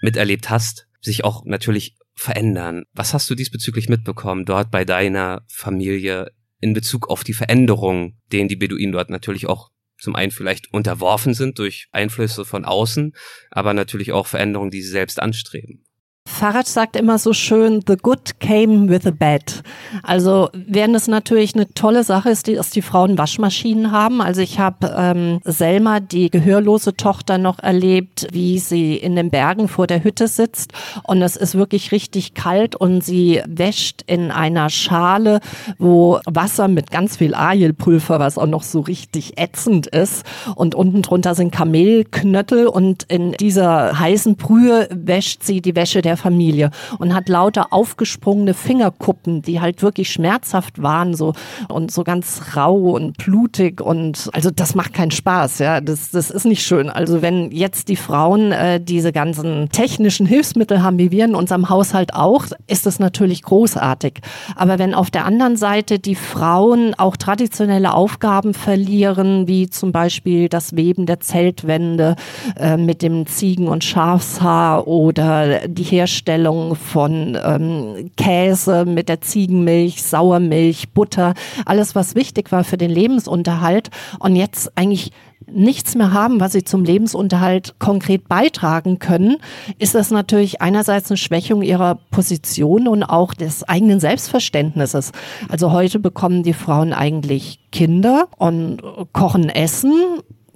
[0.02, 2.84] miterlebt hast, sich auch natürlich verändern.
[2.92, 6.30] Was hast du diesbezüglich mitbekommen dort bei deiner Familie
[6.60, 11.34] in Bezug auf die Veränderungen, denen die Beduinen dort natürlich auch zum einen vielleicht unterworfen
[11.34, 13.16] sind durch Einflüsse von außen,
[13.50, 15.84] aber natürlich auch Veränderungen, die sie selbst anstreben?
[16.30, 19.62] Farage sagt immer so schön, the good came with the bad.
[20.02, 24.22] Also während es natürlich eine tolle Sache ist, dass die Frauen Waschmaschinen haben.
[24.22, 29.68] Also ich habe ähm, Selma, die gehörlose Tochter, noch erlebt, wie sie in den Bergen
[29.68, 34.70] vor der Hütte sitzt und es ist wirklich richtig kalt und sie wäscht in einer
[34.70, 35.40] Schale,
[35.78, 41.02] wo Wasser mit ganz viel Ajelpulver, was auch noch so richtig ätzend ist und unten
[41.02, 47.14] drunter sind Kamelknöttel und in dieser heißen Brühe wäscht sie die Wäsche der Familie und
[47.14, 51.32] hat lauter aufgesprungene Fingerkuppen, die halt wirklich schmerzhaft waren so
[51.68, 56.30] und so ganz rau und blutig und also das macht keinen Spaß, ja, das, das
[56.30, 56.90] ist nicht schön.
[56.90, 61.68] Also wenn jetzt die Frauen äh, diese ganzen technischen Hilfsmittel haben, wie wir in unserem
[61.68, 64.20] Haushalt auch, ist das natürlich großartig.
[64.56, 70.48] Aber wenn auf der anderen Seite die Frauen auch traditionelle Aufgaben verlieren, wie zum Beispiel
[70.48, 72.16] das Weben der Zeltwände
[72.58, 79.20] äh, mit dem Ziegen- und Schafshaar oder die Herstellung Herstellung von ähm, Käse mit der
[79.20, 81.34] Ziegenmilch, Sauermilch, Butter,
[81.66, 85.12] alles was wichtig war für den Lebensunterhalt und jetzt eigentlich
[85.46, 89.36] nichts mehr haben, was sie zum Lebensunterhalt konkret beitragen können,
[89.78, 95.12] ist das natürlich einerseits eine Schwächung ihrer Position und auch des eigenen Selbstverständnisses.
[95.48, 99.92] Also heute bekommen die Frauen eigentlich Kinder und kochen Essen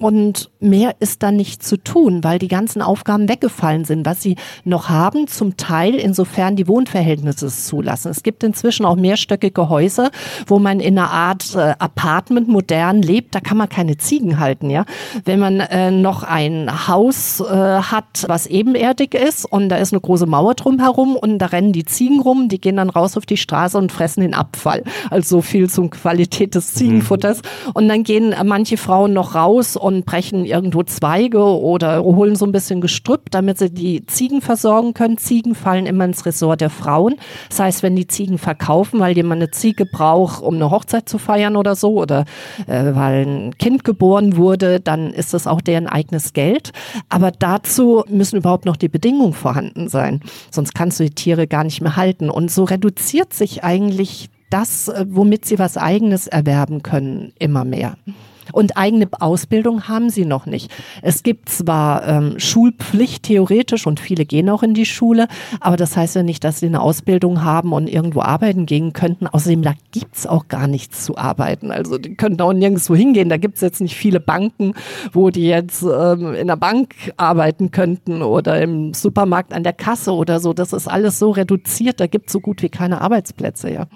[0.05, 4.37] und mehr ist da nicht zu tun, weil die ganzen Aufgaben weggefallen sind, was sie
[4.65, 8.11] noch haben, zum Teil insofern die Wohnverhältnisse es zulassen.
[8.11, 10.11] Es gibt inzwischen auch mehrstöckige Häuser,
[10.47, 14.69] wo man in einer Art äh, Apartment modern lebt, da kann man keine Ziegen halten,
[14.69, 14.85] ja.
[15.25, 20.01] Wenn man äh, noch ein Haus äh, hat, was ebenerdig ist und da ist eine
[20.03, 23.39] große Mauer drumherum und da rennen die Ziegen rum, die gehen dann raus auf die
[23.39, 24.83] Straße und fressen den Abfall.
[25.09, 27.39] Also so viel zum Qualität des Ziegenfutters.
[27.39, 27.71] Mhm.
[27.73, 32.53] Und dann gehen manche Frauen noch raus und brechen irgendwo Zweige oder holen so ein
[32.53, 35.19] bisschen Gestrüpp, damit sie die Ziegen versorgen können.
[35.19, 37.17] Ziegen fallen immer ins Ressort der Frauen.
[37.49, 41.19] Das heißt, wenn die Ziegen verkaufen, weil jemand eine Ziege braucht, um eine Hochzeit zu
[41.19, 42.25] feiern oder so, oder
[42.67, 46.73] äh, weil ein Kind geboren wurde, dann ist das auch deren eigenes Geld.
[47.09, 50.21] Aber dazu müssen überhaupt noch die Bedingungen vorhanden sein.
[50.51, 52.31] Sonst kannst du die Tiere gar nicht mehr halten.
[52.31, 57.97] Und so reduziert sich eigentlich das, äh, womit sie was eigenes erwerben können, immer mehr.
[58.53, 60.73] Und eigene Ausbildung haben sie noch nicht.
[61.03, 65.29] Es gibt zwar ähm, Schulpflicht theoretisch und viele gehen auch in die Schule,
[65.61, 69.27] aber das heißt ja nicht, dass sie eine Ausbildung haben und irgendwo arbeiten gehen könnten.
[69.27, 71.71] Außerdem, da gibt's auch gar nichts zu arbeiten.
[71.71, 73.29] Also die könnten auch nirgendwo hingehen.
[73.29, 74.75] Da gibt's jetzt nicht viele Banken,
[75.13, 80.13] wo die jetzt ähm, in der Bank arbeiten könnten oder im Supermarkt an der Kasse
[80.13, 80.53] oder so.
[80.53, 83.87] Das ist alles so reduziert, da gibt's so gut wie keine Arbeitsplätze, ja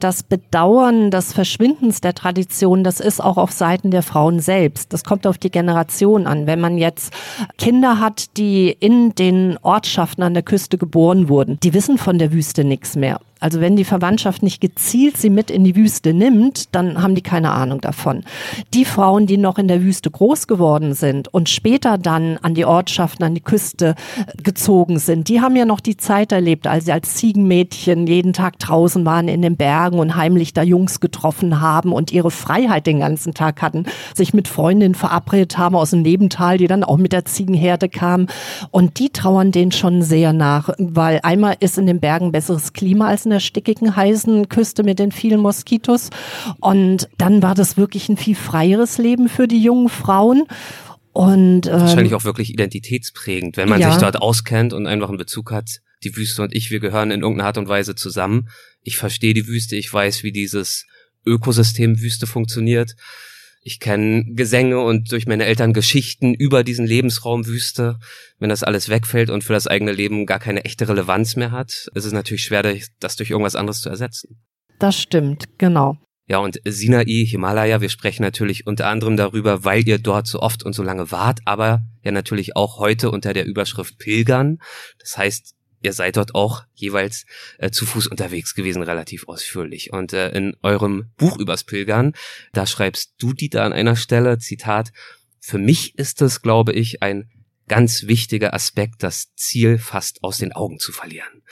[0.00, 4.92] das Bedauern des Verschwindens der Tradition, das ist auch auf Seiten der Frauen selbst.
[4.92, 6.46] Das kommt auf die Generation an.
[6.46, 7.12] Wenn man jetzt
[7.58, 12.32] Kinder hat, die in den Ortschaften an der Küste geboren wurden, die wissen von der
[12.32, 13.20] Wüste nichts mehr.
[13.38, 17.22] Also wenn die Verwandtschaft nicht gezielt sie mit in die Wüste nimmt, dann haben die
[17.22, 18.24] keine Ahnung davon.
[18.72, 22.64] Die Frauen, die noch in der Wüste groß geworden sind und später dann an die
[22.64, 26.86] Ortschaften, an die Küste äh, gezogen sind, die haben ja noch die Zeit erlebt, als
[26.86, 31.60] sie als Ziegenmädchen jeden Tag draußen waren in den Bergen und heimlich da Jungs getroffen
[31.60, 36.00] haben und ihre Freiheit den ganzen Tag hatten, sich mit Freundinnen verabredet haben aus dem
[36.00, 38.28] Nebental, die dann auch mit der Ziegenherde kamen.
[38.70, 43.08] Und die trauern denen schon sehr nach, weil einmal ist in den Bergen besseres Klima
[43.08, 46.10] als in der stickigen, heißen Küste mit den vielen Moskitos.
[46.60, 50.44] Und dann war das wirklich ein viel freieres Leben für die jungen Frauen.
[51.12, 53.90] Und, ähm, Wahrscheinlich auch wirklich identitätsprägend, wenn man ja.
[53.90, 55.80] sich dort auskennt und einfach einen Bezug hat.
[56.04, 58.48] Die Wüste und ich, wir gehören in irgendeiner Art und Weise zusammen.
[58.82, 60.86] Ich verstehe die Wüste, ich weiß, wie dieses
[61.24, 62.96] Ökosystem Wüste funktioniert.
[63.66, 67.98] Ich kenne Gesänge und durch meine Eltern Geschichten über diesen Lebensraum Wüste.
[68.38, 71.88] Wenn das alles wegfällt und für das eigene Leben gar keine echte Relevanz mehr hat,
[71.92, 72.62] ist es natürlich schwer,
[73.00, 74.40] das durch irgendwas anderes zu ersetzen.
[74.78, 75.98] Das stimmt, genau.
[76.28, 80.62] Ja, und Sinai, Himalaya, wir sprechen natürlich unter anderem darüber, weil ihr dort so oft
[80.62, 84.58] und so lange wart, aber ja natürlich auch heute unter der Überschrift Pilgern.
[85.00, 85.55] Das heißt,
[85.86, 87.26] ihr seid dort auch jeweils
[87.58, 89.92] äh, zu Fuß unterwegs gewesen, relativ ausführlich.
[89.92, 92.12] Und äh, in eurem Buch übers Pilgern,
[92.52, 94.92] da schreibst du, Dieter, an einer Stelle, Zitat,
[95.38, 97.30] für mich ist es, glaube ich, ein
[97.68, 101.42] ganz wichtiger Aspekt, das Ziel fast aus den Augen zu verlieren.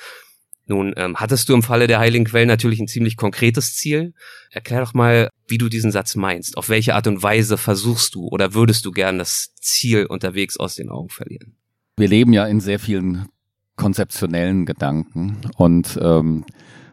[0.67, 4.15] Nun ähm, hattest du im Falle der Heiligen Quellen natürlich ein ziemlich konkretes Ziel.
[4.51, 6.57] Erklär doch mal, wie du diesen Satz meinst.
[6.57, 10.75] Auf welche Art und Weise versuchst du oder würdest du gern das Ziel unterwegs aus
[10.75, 11.57] den Augen verlieren?
[11.97, 13.29] Wir leben ja in sehr vielen
[13.77, 15.39] konzeptionellen Gedanken.
[15.57, 16.45] Und ähm,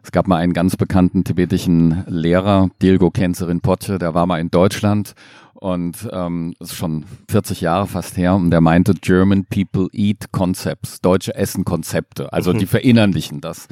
[0.04, 4.50] es gab mal einen ganz bekannten tibetischen Lehrer, Dilgo Kenzerin Potsche, der war mal in
[4.50, 5.14] Deutschland
[5.62, 8.34] und ähm, das ist schon 40 Jahre fast her.
[8.34, 13.68] Und der meinte, German people eat concepts, Deutsche essen Konzepte, also die verinnerlichen das.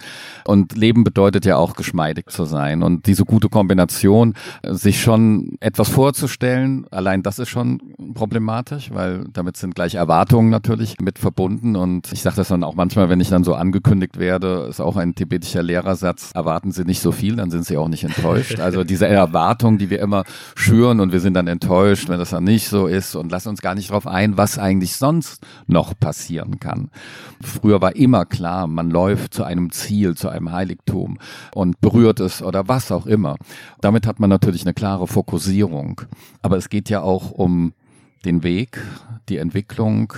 [0.46, 2.84] Und Leben bedeutet ja auch geschmeidig zu sein.
[2.84, 7.82] Und diese gute Kombination, äh, sich schon etwas vorzustellen, allein das ist schon
[8.14, 11.76] problematisch, weil damit sind gleich Erwartungen natürlich mit verbunden.
[11.76, 14.96] Und ich sage das dann auch manchmal, wenn ich dann so angekündigt werde, ist auch
[14.96, 18.60] ein tibetischer Lehrersatz, erwarten Sie nicht so viel, dann sind Sie auch nicht enttäuscht.
[18.60, 20.24] Also diese Erwartung, die wir immer
[20.54, 23.62] schüren und wir sind dann enttäuscht, wenn das dann nicht so ist und lassen uns
[23.62, 26.90] gar nicht darauf ein, was eigentlich sonst noch passieren kann.
[27.42, 31.20] Früher war immer klar, man läuft zu einem Ziel, zu einem Heiligtum
[31.54, 33.38] und berührt es oder was auch immer.
[33.82, 36.02] Damit hat man natürlich eine klare Fokussierung.
[36.42, 37.74] Aber es geht ja auch um
[38.26, 38.82] den Weg,
[39.30, 40.14] die Entwicklung,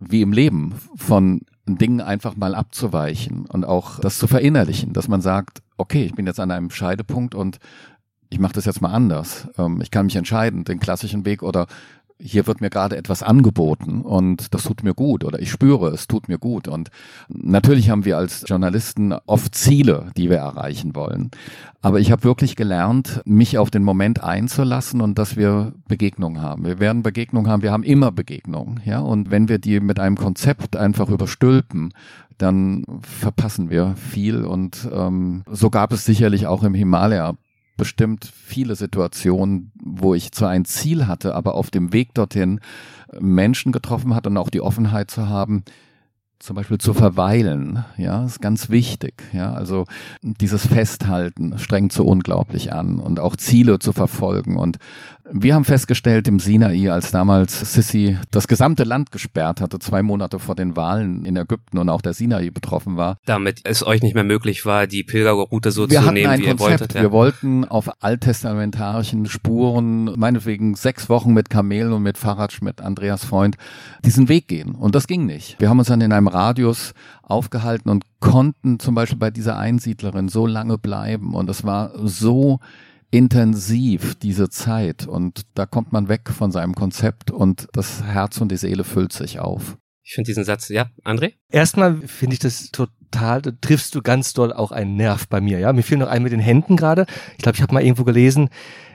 [0.00, 5.20] wie im Leben, von Dingen einfach mal abzuweichen und auch das zu verinnerlichen, dass man
[5.20, 7.58] sagt, okay, ich bin jetzt an einem Scheidepunkt und
[8.30, 9.48] ich mache das jetzt mal anders.
[9.58, 11.66] Ähm, Ich kann mich entscheiden, den klassischen Weg oder
[12.18, 16.06] hier wird mir gerade etwas angeboten und das tut mir gut oder ich spüre, es
[16.06, 16.66] tut mir gut.
[16.66, 16.88] Und
[17.28, 21.30] natürlich haben wir als Journalisten oft Ziele, die wir erreichen wollen.
[21.82, 26.64] Aber ich habe wirklich gelernt, mich auf den Moment einzulassen und dass wir Begegnungen haben.
[26.64, 28.80] Wir werden Begegnungen haben, wir haben immer Begegnungen.
[28.84, 29.00] Ja?
[29.00, 31.92] Und wenn wir die mit einem Konzept einfach überstülpen,
[32.38, 34.44] dann verpassen wir viel.
[34.44, 37.34] Und ähm, so gab es sicherlich auch im Himalaya
[37.76, 42.60] bestimmt viele Situationen, wo ich zwar ein Ziel hatte, aber auf dem Weg dorthin
[43.18, 45.64] Menschen getroffen hat und auch die Offenheit zu haben,
[46.38, 49.86] zum Beispiel zu verweilen, ja, ist ganz wichtig, ja, also
[50.20, 54.76] dieses Festhalten strengt so unglaublich an und auch Ziele zu verfolgen und
[55.32, 60.38] wir haben festgestellt im Sinai, als damals Sissi das gesamte Land gesperrt hatte, zwei Monate
[60.38, 63.18] vor den Wahlen in Ägypten und auch der Sinai betroffen war.
[63.26, 66.44] Damit es euch nicht mehr möglich war, die Pilgerroute so wir zu nehmen, ein wie
[66.44, 66.70] ihr Konzept.
[66.80, 66.94] wolltet.
[66.94, 67.02] Ja.
[67.02, 73.24] Wir wollten auf alttestamentarischen Spuren, meinetwegen sechs Wochen mit Kamelen und mit Fahrrad mit Andreas
[73.24, 73.56] Freund,
[74.04, 74.74] diesen Weg gehen.
[74.74, 75.56] Und das ging nicht.
[75.58, 80.28] Wir haben uns dann in einem Radius aufgehalten und konnten zum Beispiel bei dieser Einsiedlerin
[80.28, 81.34] so lange bleiben.
[81.34, 82.60] Und es war so
[83.16, 85.06] intensiv, diese Zeit.
[85.06, 89.12] Und da kommt man weg von seinem Konzept und das Herz und die Seele füllt
[89.12, 89.78] sich auf.
[90.02, 91.32] Ich finde diesen Satz, ja, André?
[91.50, 95.58] Erstmal finde ich das total, da triffst du ganz doll auch einen Nerv bei mir,
[95.58, 95.72] ja.
[95.72, 97.06] Mir fiel noch ein mit den Händen gerade.
[97.32, 98.50] Ich glaube, ich habe mal irgendwo gelesen,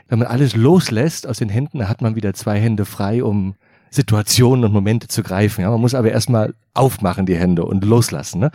[0.07, 3.55] wenn man alles loslässt aus den Händen, dann hat man wieder zwei Hände frei, um
[3.91, 5.61] Situationen und Momente zu greifen.
[5.61, 8.39] Ja, man muss aber erstmal aufmachen, die Hände und loslassen.
[8.39, 8.51] Ne?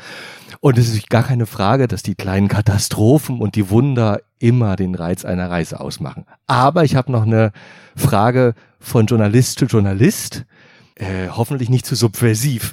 [0.61, 4.95] Und es ist gar keine Frage, dass die kleinen Katastrophen und die Wunder immer den
[4.95, 6.25] Reiz einer Reise ausmachen.
[6.47, 7.53] Aber ich habe noch eine
[7.95, 10.47] Frage von Journalist zu Journalist,
[10.95, 12.73] äh, hoffentlich nicht zu subversiv.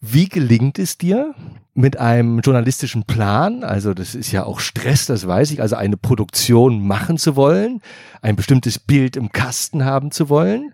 [0.00, 1.34] Wie gelingt es dir
[1.74, 5.96] mit einem journalistischen Plan, also das ist ja auch Stress, das weiß ich, also eine
[5.96, 7.80] Produktion machen zu wollen,
[8.22, 10.72] ein bestimmtes Bild im Kasten haben zu wollen,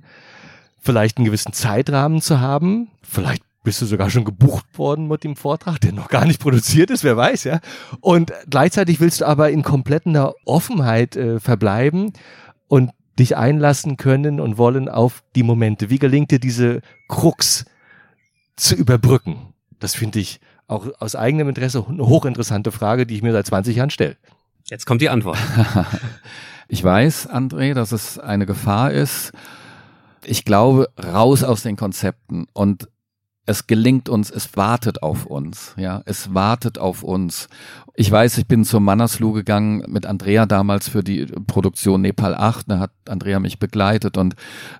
[0.87, 5.35] vielleicht einen gewissen Zeitrahmen zu haben, vielleicht bist du sogar schon gebucht worden mit dem
[5.35, 7.61] Vortrag, der noch gar nicht produziert ist, wer weiß, ja.
[8.01, 12.13] Und gleichzeitig willst du aber in kompletter Offenheit äh, verbleiben
[12.69, 15.91] und dich einlassen können und wollen auf die Momente.
[15.91, 17.65] Wie gelingt dir diese Krux
[18.55, 19.53] zu überbrücken?
[19.81, 23.77] Das finde ich auch aus eigenem Interesse eine hochinteressante Frage, die ich mir seit 20
[23.77, 24.17] Jahren stelle.
[24.65, 25.39] Jetzt kommt die Antwort.
[26.69, 29.33] Ich weiß, André, dass es eine Gefahr ist.
[30.25, 32.89] Ich glaube, raus aus den Konzepten und
[33.47, 37.49] es gelingt uns, es wartet auf uns, ja, es wartet auf uns.
[37.95, 42.69] Ich weiß, ich bin zur Mannerslu gegangen mit Andrea damals für die Produktion Nepal 8,
[42.69, 44.35] da hat Andrea mich begleitet und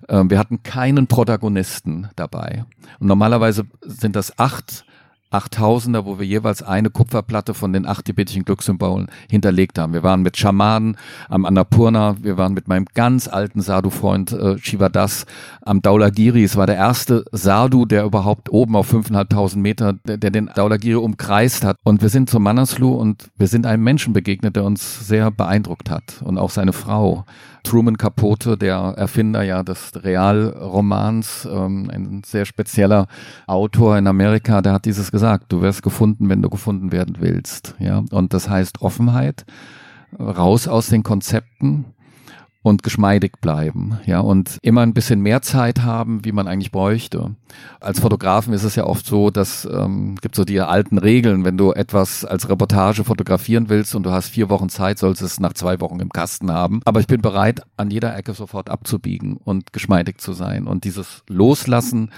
[0.09, 2.65] äh, wir hatten keinen Protagonisten dabei.
[2.99, 4.85] Und normalerweise sind das acht
[5.31, 9.93] 8000er, wo wir jeweils eine Kupferplatte von den acht tibetischen Glückssymbolen hinterlegt haben.
[9.93, 10.97] Wir waren mit Schamanen
[11.29, 15.25] am Annapurna, wir waren mit meinem ganz alten Sadhu-Freund äh, Shivadas
[15.61, 16.43] am Daulagiri.
[16.43, 20.95] Es war der erste Sadhu, der überhaupt oben auf 5.500 Meter, der, der den Daulagiri
[20.95, 21.77] umkreist hat.
[21.83, 25.89] Und wir sind zum Manaslu und wir sind einem Menschen begegnet, der uns sehr beeindruckt
[25.89, 27.25] hat und auch seine Frau.
[27.67, 33.07] Truman Capote, der Erfinder ja des Realromans, ähm, ein sehr spezieller
[33.45, 37.75] Autor in Amerika, der hat dieses gesagt, du wirst gefunden, wenn du gefunden werden willst.
[37.79, 39.45] Ja, und das heißt Offenheit,
[40.17, 41.85] raus aus den Konzepten
[42.67, 47.35] und geschmeidig bleiben, ja, und immer ein bisschen mehr Zeit haben, wie man eigentlich bräuchte.
[47.79, 51.57] Als Fotografen ist es ja oft so, dass ähm, gibt so die alten Regeln, wenn
[51.57, 55.53] du etwas als Reportage fotografieren willst und du hast vier Wochen Zeit, sollst es nach
[55.53, 56.81] zwei Wochen im Kasten haben.
[56.85, 60.67] Aber ich bin bereit, an jeder Ecke sofort abzubiegen und geschmeidig zu sein.
[60.67, 62.11] Und dieses Loslassen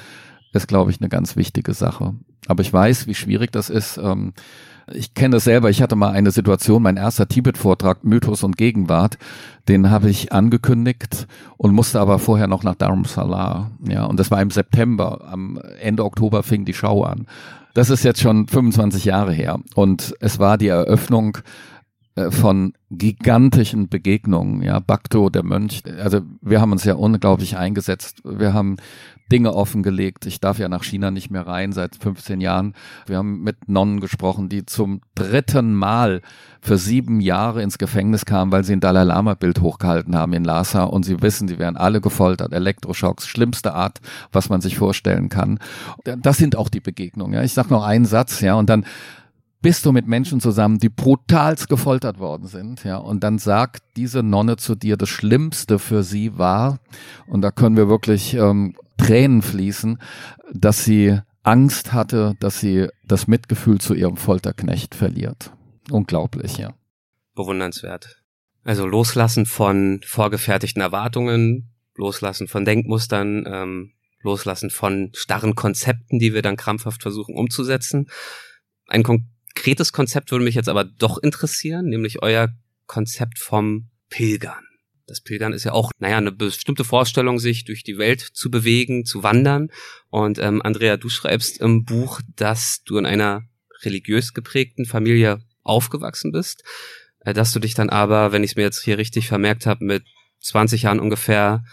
[0.54, 2.14] ist, glaube ich, eine ganz wichtige Sache.
[2.47, 3.97] Aber ich weiß, wie schwierig das ist.
[3.97, 4.34] Ähm,
[4.91, 5.70] ich kenne das selber.
[5.70, 9.18] Ich hatte mal eine Situation, mein erster Tibet-Vortrag, Mythos und Gegenwart,
[9.68, 11.28] den habe ich angekündigt
[11.58, 13.72] und musste aber vorher noch nach Dharamsala.
[13.88, 15.28] Ja, und das war im September.
[15.30, 17.28] Am Ende Oktober fing die Show an.
[17.76, 19.60] Das ist jetzt schon 25 Jahre her.
[19.76, 21.38] Und es war die Eröffnung
[22.16, 28.22] äh, von gigantischen Begegnungen, ja, Bakto, der Mönch, also wir haben uns ja unglaublich eingesetzt.
[28.24, 28.78] Wir haben
[29.32, 30.25] Dinge offengelegt.
[30.25, 32.73] Ich darf ja nach China nicht mehr rein seit 15 Jahren.
[33.05, 36.21] Wir haben mit Nonnen gesprochen, die zum dritten Mal
[36.61, 40.43] für sieben Jahre ins Gefängnis kamen, weil sie ein Dalai Lama Bild hochgehalten haben in
[40.43, 42.53] Lhasa und sie wissen, sie werden alle gefoltert.
[42.53, 43.99] Elektroschocks, schlimmste Art,
[44.32, 45.59] was man sich vorstellen kann.
[46.03, 47.34] Das sind auch die Begegnungen.
[47.34, 47.43] Ja.
[47.43, 48.86] Ich sag noch einen Satz, ja, und dann
[49.61, 54.23] bist du mit Menschen zusammen, die brutalst gefoltert worden sind, ja, und dann sagt diese
[54.23, 56.80] Nonne zu dir, das Schlimmste für sie war,
[57.27, 60.00] und da können wir wirklich ähm, Tränen fließen,
[60.54, 65.52] dass sie Angst hatte, dass sie das Mitgefühl zu ihrem Folterknecht verliert.
[65.89, 66.74] Unglaublich, ja.
[67.34, 68.22] Bewundernswert.
[68.64, 76.41] Also loslassen von vorgefertigten Erwartungen, loslassen von Denkmustern, ähm, loslassen von starren Konzepten, die wir
[76.41, 78.10] dann krampfhaft versuchen umzusetzen.
[78.88, 82.50] Ein konkretes Konzept würde mich jetzt aber doch interessieren, nämlich euer
[82.86, 84.68] Konzept vom Pilgern.
[85.10, 89.05] Das Pilgern ist ja auch, naja, eine bestimmte Vorstellung, sich durch die Welt zu bewegen,
[89.05, 89.70] zu wandern.
[90.10, 93.43] Und ähm, Andrea, du schreibst im Buch, dass du in einer
[93.84, 96.64] religiös geprägten Familie aufgewachsen bist,
[97.22, 99.84] äh, dass du dich dann aber, wenn ich es mir jetzt hier richtig vermerkt habe,
[99.84, 100.03] mit
[100.41, 101.64] 20 Jahren ungefähr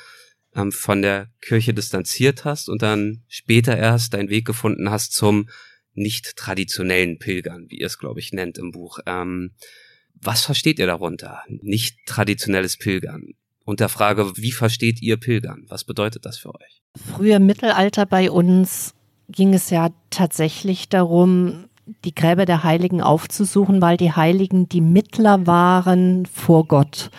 [0.54, 5.48] ähm, von der Kirche distanziert hast und dann später erst deinen Weg gefunden hast zum
[5.92, 8.98] nicht traditionellen Pilgern, wie ihr es, glaube ich, nennt im Buch.
[9.06, 9.52] Ähm,
[10.20, 11.42] was versteht ihr darunter?
[11.48, 13.34] Nicht traditionelles Pilgern.
[13.64, 15.64] Und der Frage, wie versteht ihr Pilgern?
[15.68, 16.82] Was bedeutet das für euch?
[16.96, 18.94] Früher Mittelalter bei uns
[19.28, 21.66] ging es ja tatsächlich darum,
[22.04, 27.10] die Gräber der Heiligen aufzusuchen, weil die Heiligen die Mittler waren vor Gott.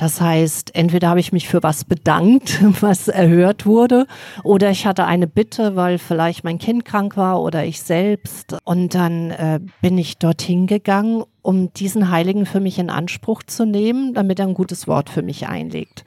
[0.00, 4.06] Das heißt, entweder habe ich mich für was bedankt, was erhört wurde,
[4.42, 8.56] oder ich hatte eine Bitte, weil vielleicht mein Kind krank war oder ich selbst.
[8.64, 13.64] Und dann äh, bin ich dorthin gegangen, um diesen Heiligen für mich in Anspruch zu
[13.64, 16.04] nehmen, damit er ein gutes Wort für mich einlegt.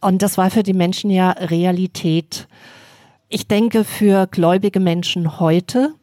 [0.00, 2.48] Und das war für die Menschen ja Realität.
[3.28, 5.94] Ich denke, für gläubige Menschen heute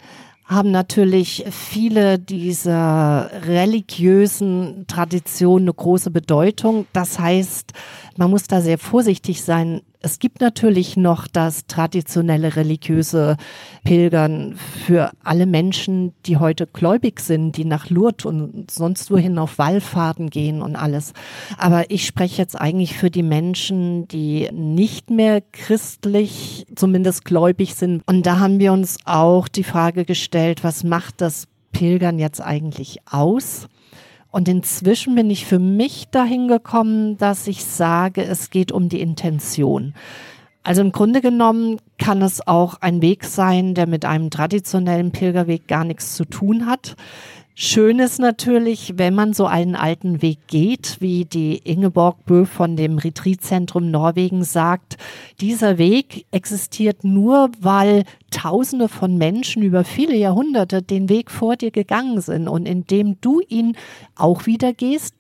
[0.45, 6.85] haben natürlich viele dieser religiösen Traditionen eine große Bedeutung.
[6.91, 7.71] Das heißt,
[8.17, 13.37] man muss da sehr vorsichtig sein, es gibt natürlich noch das traditionelle religiöse
[13.85, 19.57] Pilgern für alle Menschen, die heute gläubig sind, die nach Lourdes und sonst wohin auf
[19.57, 21.13] Wallfahrten gehen und alles.
[21.57, 28.03] Aber ich spreche jetzt eigentlich für die Menschen, die nicht mehr christlich, zumindest gläubig sind.
[28.05, 32.99] Und da haben wir uns auch die Frage gestellt, was macht das Pilgern jetzt eigentlich
[33.09, 33.69] aus?
[34.33, 38.99] Und inzwischen bin ich für mich dahin gekommen, dass ich sage, es geht um die
[38.99, 39.93] Intention.
[40.63, 45.67] Also im Grunde genommen kann es auch ein Weg sein, der mit einem traditionellen Pilgerweg
[45.67, 46.95] gar nichts zu tun hat.
[47.53, 52.75] Schön ist natürlich, wenn man so einen alten Weg geht, wie die Ingeborg Bö von
[52.75, 54.97] dem Retreatzentrum Norwegen sagt,
[55.41, 61.71] dieser Weg existiert nur, weil Tausende von Menschen über viele Jahrhunderte den Weg vor dir
[61.71, 62.47] gegangen sind.
[62.47, 63.75] Und indem du ihn
[64.15, 65.15] auch wieder gehst,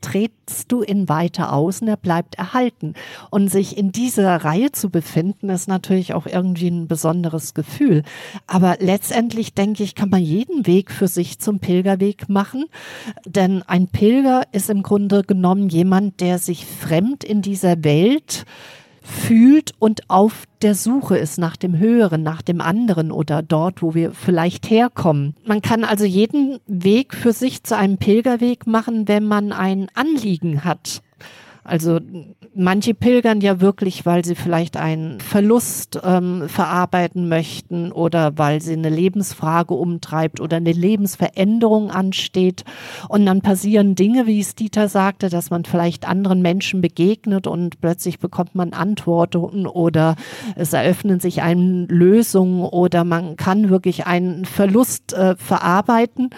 [0.45, 2.93] setzt du ihn weiter aus und er bleibt erhalten.
[3.29, 8.03] Und sich in dieser Reihe zu befinden, ist natürlich auch irgendwie ein besonderes Gefühl.
[8.47, 12.65] Aber letztendlich denke ich, kann man jeden Weg für sich zum Pilgerweg machen.
[13.25, 18.45] Denn ein Pilger ist im Grunde genommen jemand, der sich fremd in dieser Welt
[19.03, 23.93] fühlt und auf der Suche ist nach dem Höheren, nach dem anderen oder dort, wo
[23.93, 25.35] wir vielleicht herkommen.
[25.45, 30.63] Man kann also jeden Weg für sich zu einem Pilgerweg machen, wenn man ein Anliegen
[30.63, 31.01] hat.
[31.65, 31.99] Also
[32.53, 38.73] manche pilgern ja wirklich, weil sie vielleicht einen Verlust ähm, verarbeiten möchten oder weil sie
[38.73, 42.65] eine Lebensfrage umtreibt oder eine Lebensveränderung ansteht.
[43.07, 47.79] Und dann passieren Dinge, wie es Dieter sagte, dass man vielleicht anderen Menschen begegnet und
[47.79, 50.17] plötzlich bekommt man Antworten oder
[50.55, 56.29] es eröffnen sich einem Lösungen oder man kann wirklich einen Verlust äh, verarbeiten.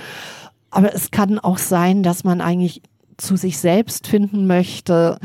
[0.70, 2.82] Aber es kann auch sein, dass man eigentlich
[3.18, 5.20] zu sich selbst finden möchte.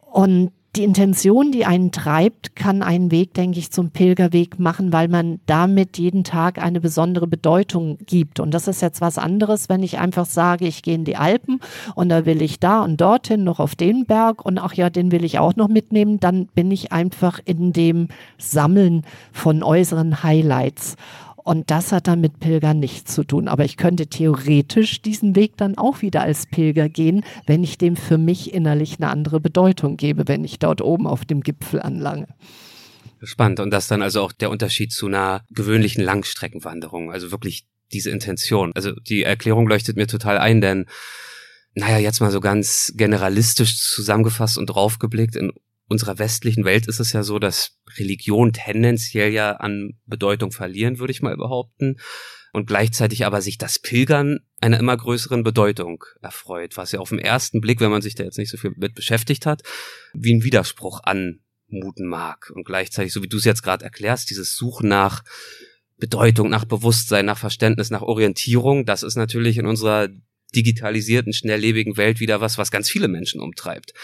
[0.00, 5.06] Und die Intention, die einen treibt, kann einen Weg, denke ich, zum Pilgerweg machen, weil
[5.06, 8.40] man damit jeden Tag eine besondere Bedeutung gibt.
[8.40, 11.60] Und das ist jetzt was anderes, wenn ich einfach sage, ich gehe in die Alpen
[11.94, 15.12] und da will ich da und dorthin noch auf den Berg und ach ja, den
[15.12, 20.96] will ich auch noch mitnehmen, dann bin ich einfach in dem Sammeln von äußeren Highlights.
[21.44, 23.48] Und das hat dann mit Pilgern nichts zu tun.
[23.48, 27.96] Aber ich könnte theoretisch diesen Weg dann auch wieder als Pilger gehen, wenn ich dem
[27.96, 32.28] für mich innerlich eine andere Bedeutung gebe, wenn ich dort oben auf dem Gipfel anlange.
[33.22, 33.60] Spannend.
[33.60, 37.12] Und das dann also auch der Unterschied zu einer gewöhnlichen Langstreckenwanderung.
[37.12, 38.72] Also wirklich diese Intention.
[38.74, 40.86] Also die Erklärung leuchtet mir total ein, denn
[41.74, 45.52] naja, jetzt mal so ganz generalistisch zusammengefasst und draufgeblickt, in
[45.92, 51.12] unserer westlichen Welt ist es ja so, dass Religion tendenziell ja an Bedeutung verlieren, würde
[51.12, 51.98] ich mal behaupten.
[52.54, 57.18] Und gleichzeitig aber sich das Pilgern einer immer größeren Bedeutung erfreut, was ja auf den
[57.18, 59.62] ersten Blick, wenn man sich da jetzt nicht so viel mit beschäftigt hat,
[60.12, 62.50] wie ein Widerspruch anmuten mag.
[62.54, 65.24] Und gleichzeitig, so wie du es jetzt gerade erklärst, dieses Suchen nach
[65.96, 70.08] Bedeutung, nach Bewusstsein, nach Verständnis, nach Orientierung, das ist natürlich in unserer
[70.54, 73.94] digitalisierten, schnelllebigen Welt wieder was, was ganz viele Menschen umtreibt.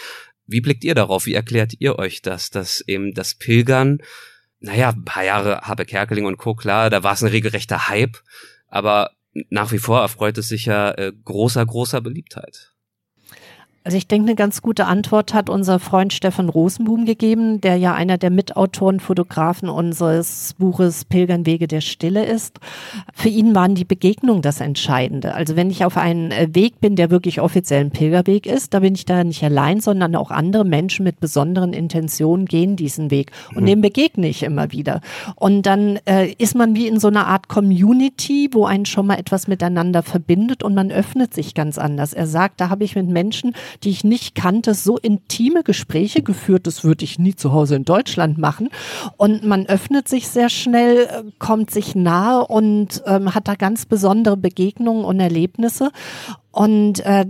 [0.49, 1.25] Wie blickt ihr darauf?
[1.25, 3.99] Wie erklärt ihr euch das, dass eben das Pilgern,
[4.59, 8.17] naja, ein paar Jahre Habe Kerkeling und Co., klar, da war es ein regelrechter Hype,
[8.67, 9.11] aber
[9.49, 12.73] nach wie vor erfreut es sich ja äh, großer, großer Beliebtheit.
[13.89, 17.95] Also ich denke, eine ganz gute Antwort hat unser Freund Stefan Rosenboom gegeben, der ja
[17.95, 22.59] einer der Mitautoren, Fotografen unseres Buches Pilgernwege der Stille ist.
[23.15, 25.33] Für ihn waren die Begegnungen das Entscheidende.
[25.33, 28.81] Also wenn ich auf einen äh, Weg bin, der wirklich offiziell ein Pilgerweg ist, da
[28.81, 33.31] bin ich da nicht allein, sondern auch andere Menschen mit besonderen Intentionen gehen diesen Weg.
[33.55, 33.69] Und mhm.
[33.69, 35.01] dem begegne ich immer wieder.
[35.35, 39.17] Und dann äh, ist man wie in so einer Art Community, wo einen schon mal
[39.17, 42.13] etwas miteinander verbindet und man öffnet sich ganz anders.
[42.13, 46.67] Er sagt, da habe ich mit Menschen, die ich nicht kannte, so intime Gespräche geführt,
[46.67, 48.69] das würde ich nie zu Hause in Deutschland machen.
[49.17, 53.85] Und man öffnet sich sehr schnell, äh, kommt sich nahe und ähm, hat da ganz
[53.85, 55.91] besondere Begegnungen und Erlebnisse.
[56.51, 57.25] Und äh,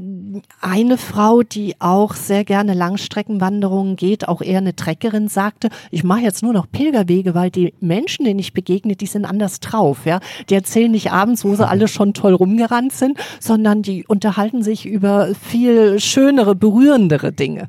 [0.61, 6.21] eine Frau, die auch sehr gerne Langstreckenwanderungen geht, auch eher eine Treckerin, sagte, ich mache
[6.21, 10.05] jetzt nur noch Pilgerwege, weil die Menschen, denen ich begegne, die sind anders drauf.
[10.05, 10.21] Ja?
[10.49, 14.85] Die erzählen nicht abends, wo sie alle schon toll rumgerannt sind, sondern die unterhalten sich
[14.85, 17.67] über viel schönere, berührendere Dinge.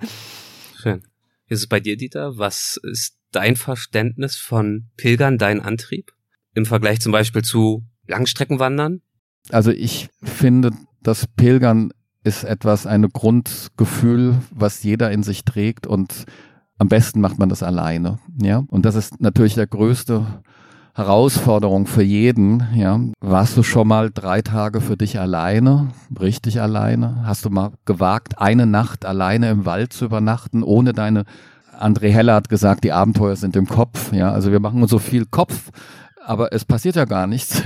[0.80, 1.02] Schön.
[1.46, 2.38] Wie ist es bei dir, Dieter?
[2.38, 6.12] Was ist dein Verständnis von Pilgern, dein Antrieb?
[6.54, 9.02] Im Vergleich zum Beispiel zu Langstreckenwandern?
[9.48, 10.70] Also ich finde,
[11.02, 11.90] das Pilgern
[12.22, 16.26] ist etwas, ein Grundgefühl, was jeder in sich trägt und
[16.78, 18.62] am besten macht man das alleine, ja.
[18.68, 20.24] Und das ist natürlich der größte
[20.94, 22.98] Herausforderung für jeden, ja.
[23.20, 25.88] Warst du schon mal drei Tage für dich alleine,
[26.18, 27.22] richtig alleine?
[27.24, 31.24] Hast du mal gewagt, eine Nacht alleine im Wald zu übernachten, ohne deine
[31.78, 34.32] André Heller hat gesagt, die Abenteuer sind im Kopf, ja.
[34.32, 35.70] Also wir machen uns so viel Kopf,
[36.24, 37.62] aber es passiert ja gar nichts.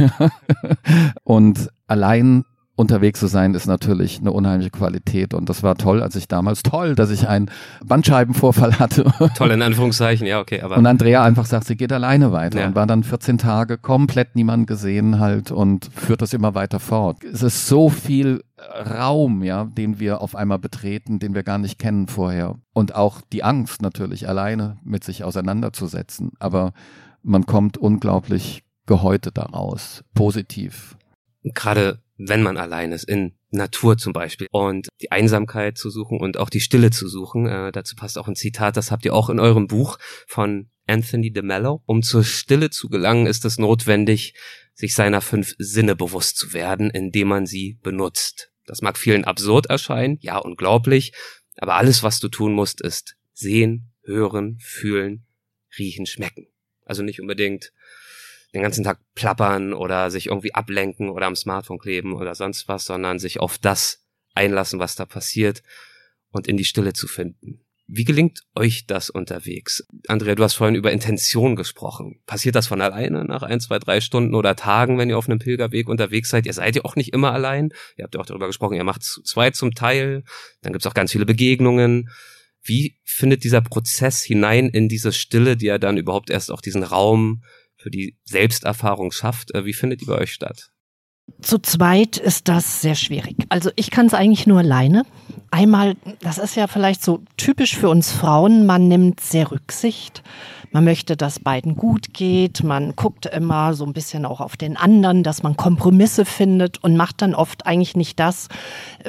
[1.25, 2.45] und allein
[2.77, 5.33] unterwegs zu sein, ist natürlich eine unheimliche Qualität.
[5.33, 7.51] Und das war toll, als ich damals, toll, dass ich einen
[7.85, 9.05] Bandscheibenvorfall hatte.
[9.37, 10.61] Toll, in Anführungszeichen, ja, okay.
[10.61, 12.67] Aber und Andrea einfach sagt, sie geht alleine weiter ja.
[12.67, 17.23] und war dann 14 Tage komplett niemand gesehen halt und führt das immer weiter fort.
[17.23, 21.79] Es ist so viel Raum, ja, den wir auf einmal betreten, den wir gar nicht
[21.79, 22.57] kennen vorher.
[22.73, 26.33] Und auch die Angst natürlich, alleine mit sich auseinanderzusetzen.
[26.41, 26.73] Aber
[27.23, 30.97] man kommt unglaublich gehäutet daraus, positiv.
[31.43, 34.47] Gerade wenn man allein ist, in Natur zum Beispiel.
[34.51, 37.47] Und die Einsamkeit zu suchen und auch die Stille zu suchen.
[37.47, 41.33] Äh, dazu passt auch ein Zitat, das habt ihr auch in eurem Buch von Anthony
[41.33, 41.83] de Mello.
[41.87, 44.35] Um zur Stille zu gelangen, ist es notwendig,
[44.75, 48.51] sich seiner fünf Sinne bewusst zu werden, indem man sie benutzt.
[48.67, 51.13] Das mag vielen absurd erscheinen, ja, unglaublich,
[51.59, 55.27] aber alles, was du tun musst, ist sehen, hören, fühlen,
[55.79, 56.47] riechen, schmecken.
[56.85, 57.73] Also nicht unbedingt
[58.55, 62.85] den ganzen Tag plappern oder sich irgendwie ablenken oder am Smartphone kleben oder sonst was,
[62.85, 65.63] sondern sich auf das einlassen, was da passiert
[66.31, 67.61] und in die Stille zu finden.
[67.87, 69.87] Wie gelingt euch das unterwegs?
[70.09, 72.23] Andrea, du hast vorhin über Intention gesprochen.
[72.25, 75.39] Passiert das von alleine nach ein, zwei, drei Stunden oder Tagen, wenn ihr auf einem
[75.39, 76.47] Pilgerweg unterwegs seid?
[76.47, 77.71] Ihr seid ja auch nicht immer allein.
[77.97, 80.25] Ihr habt ja auch darüber gesprochen, ihr macht zwei zum Teil.
[80.63, 82.09] Dann gibt's auch ganz viele Begegnungen.
[82.63, 86.85] Wie findet dieser Prozess hinein in diese Stille, die ja dann überhaupt erst auch diesen
[86.85, 87.43] Raum
[87.85, 89.55] für die Selbsterfahrung schafft?
[89.55, 90.71] Äh, wie findet die bei euch statt?
[91.41, 93.37] Zu zweit ist das sehr schwierig.
[93.51, 95.05] Also ich kann es eigentlich nur alleine.
[95.55, 100.25] Einmal, das ist ja vielleicht so typisch für uns Frauen, man nimmt sehr Rücksicht.
[100.73, 102.65] Man möchte, dass beiden gut geht.
[102.65, 106.97] Man guckt immer so ein bisschen auch auf den anderen, dass man Kompromisse findet und
[106.97, 108.49] macht dann oft eigentlich nicht das,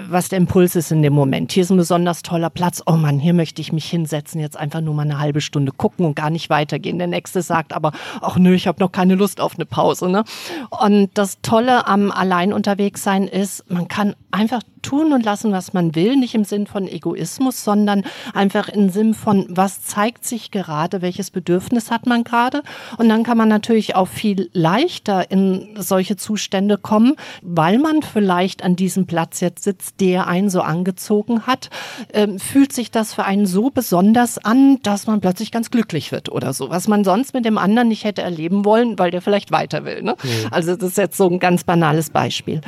[0.08, 1.52] was der Impuls ist in dem Moment.
[1.52, 2.84] Hier ist ein besonders toller Platz.
[2.86, 6.06] Oh Mann, hier möchte ich mich hinsetzen, jetzt einfach nur mal eine halbe Stunde gucken
[6.06, 7.00] und gar nicht weitergehen.
[7.00, 10.08] Der nächste sagt aber, ach nö, ich habe noch keine Lust auf eine Pause.
[10.08, 10.24] Ne?
[10.70, 15.74] Und das Tolle am Allein unterwegs sein ist, man kann einfach tun und lassen, was
[15.74, 20.52] man will, nicht im Sinn von Egoismus, sondern einfach im Sinn von, was zeigt sich
[20.52, 22.62] gerade, welches Bedürfnis hat man gerade.
[22.98, 28.64] Und dann kann man natürlich auch viel leichter in solche Zustände kommen, weil man vielleicht
[28.64, 31.70] an diesem Platz jetzt sitzt, der einen so angezogen hat,
[32.14, 36.30] ähm, fühlt sich das für einen so besonders an, dass man plötzlich ganz glücklich wird
[36.30, 39.52] oder so, was man sonst mit dem anderen nicht hätte erleben wollen, weil der vielleicht
[39.52, 40.04] weiter will.
[40.04, 40.16] Ne?
[40.22, 40.30] Mhm.
[40.52, 42.62] Also das ist jetzt so ein ganz banales Beispiel.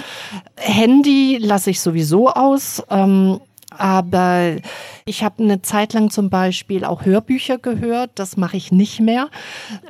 [0.55, 2.83] Handy lasse ich sowieso aus.
[2.89, 3.39] Ähm,
[3.69, 4.55] aber
[5.05, 8.11] ich habe eine Zeit lang zum Beispiel auch Hörbücher gehört.
[8.15, 9.27] Das mache ich nicht mehr,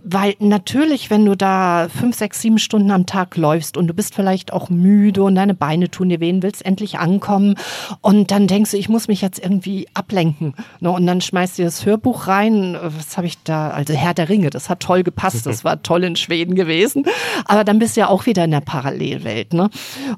[0.03, 4.15] weil natürlich, wenn du da fünf, sechs, sieben Stunden am Tag läufst und du bist
[4.15, 7.55] vielleicht auch müde und deine Beine tun dir weh, willst endlich ankommen
[8.01, 10.55] und dann denkst du, ich muss mich jetzt irgendwie ablenken.
[10.79, 10.91] Ne?
[10.91, 12.77] Und dann schmeißt du das Hörbuch rein.
[12.81, 13.69] Was habe ich da?
[13.69, 14.49] Also Herr der Ringe.
[14.49, 15.45] Das hat toll gepasst.
[15.45, 17.05] Das war toll in Schweden gewesen.
[17.45, 19.53] Aber dann bist du ja auch wieder in der Parallelwelt.
[19.53, 19.69] Ne?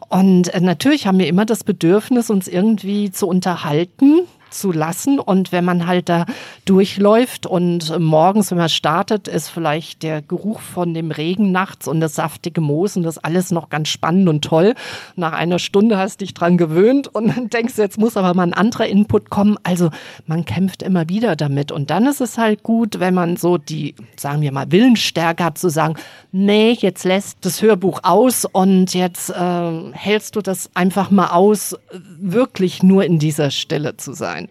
[0.08, 5.20] Und äh, natürlich haben wir immer das Bedürfnis, uns irgendwie zu unterhalten unterhalten zu lassen.
[5.20, 6.26] Und wenn man halt da
[6.66, 12.00] durchläuft und morgens, wenn man startet, ist vielleicht der Geruch von dem Regen nachts und
[12.00, 14.76] das saftige Moos und das alles noch ganz spannend und toll.
[15.16, 18.34] Nach einer Stunde hast du dich dran gewöhnt und dann denkst du, jetzt muss aber
[18.34, 19.58] mal ein anderer Input kommen.
[19.64, 19.90] Also
[20.26, 21.72] man kämpft immer wieder damit.
[21.72, 25.58] Und dann ist es halt gut, wenn man so die, sagen wir mal, Willensstärke hat
[25.58, 25.96] zu sagen,
[26.32, 31.76] nee, jetzt lässt das Hörbuch aus und jetzt äh, hältst du das einfach mal aus,
[31.92, 34.50] wirklich nur in dieser Stille zu sein sein.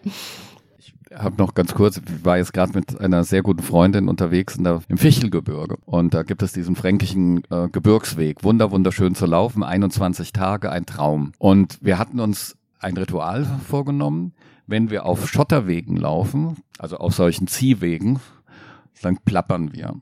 [0.78, 4.56] Ich habe noch ganz kurz, ich war jetzt gerade mit einer sehr guten Freundin unterwegs
[4.56, 9.26] in der, im Fichelgebirge und da gibt es diesen fränkischen äh, Gebirgsweg, wunder wunderschön zu
[9.26, 11.32] laufen, 21 Tage, ein Traum.
[11.38, 14.34] Und wir hatten uns ein Ritual vorgenommen,
[14.66, 18.20] wenn wir auf Schotterwegen laufen, also auf solchen Ziehwegen,
[19.00, 19.94] dann plappern wir.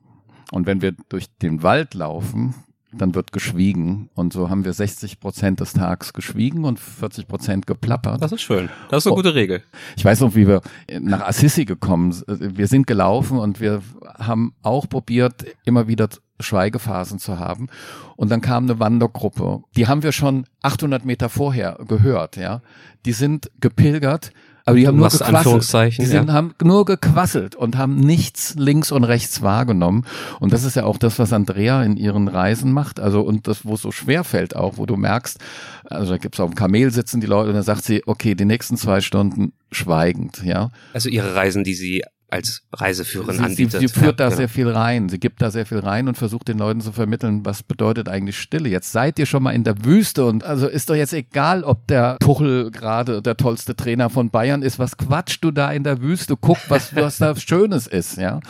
[0.50, 2.54] Und wenn wir durch den Wald laufen,
[2.98, 4.08] dann wird geschwiegen.
[4.14, 8.22] Und so haben wir 60 Prozent des Tags geschwiegen und 40 Prozent geplappert.
[8.22, 8.68] Das ist schön.
[8.90, 9.62] Das ist eine gute Regel.
[9.96, 10.60] Ich weiß noch, wie wir
[11.00, 12.56] nach Assisi gekommen sind.
[12.56, 13.82] Wir sind gelaufen und wir
[14.18, 16.08] haben auch probiert, immer wieder
[16.40, 17.68] Schweigephasen zu haben.
[18.16, 19.62] Und dann kam eine Wandergruppe.
[19.76, 22.62] Die haben wir schon 800 Meter vorher gehört, ja.
[23.04, 24.32] Die sind gepilgert
[24.66, 25.98] aber die haben nur gequasselt.
[25.98, 26.34] Die sind, ja.
[26.34, 30.04] haben nur gequasselt und haben nichts links und rechts wahrgenommen.
[30.40, 32.98] Und das ist ja auch das, was Andrea in ihren Reisen macht.
[32.98, 35.38] Also und das, wo es so schwer fällt auch, wo du merkst,
[35.84, 38.44] also da gibt's auf dem Kamel sitzen die Leute und dann sagt sie, okay, die
[38.44, 40.70] nächsten zwei Stunden schweigend, ja.
[40.92, 42.02] Also ihre Reisen, die sie
[42.36, 43.80] als Reiseführerin sie, anbietet.
[43.80, 44.36] Sie, sie führt ja, da genau.
[44.36, 45.08] sehr viel rein.
[45.08, 48.38] Sie gibt da sehr viel rein und versucht den Leuten zu vermitteln, was bedeutet eigentlich
[48.38, 48.68] Stille.
[48.68, 51.86] Jetzt seid ihr schon mal in der Wüste und also ist doch jetzt egal, ob
[51.86, 54.78] der Tuchel gerade der tollste Trainer von Bayern ist.
[54.78, 56.36] Was quatscht du da in der Wüste?
[56.36, 58.40] Guck, was, was da Schönes ist, ja.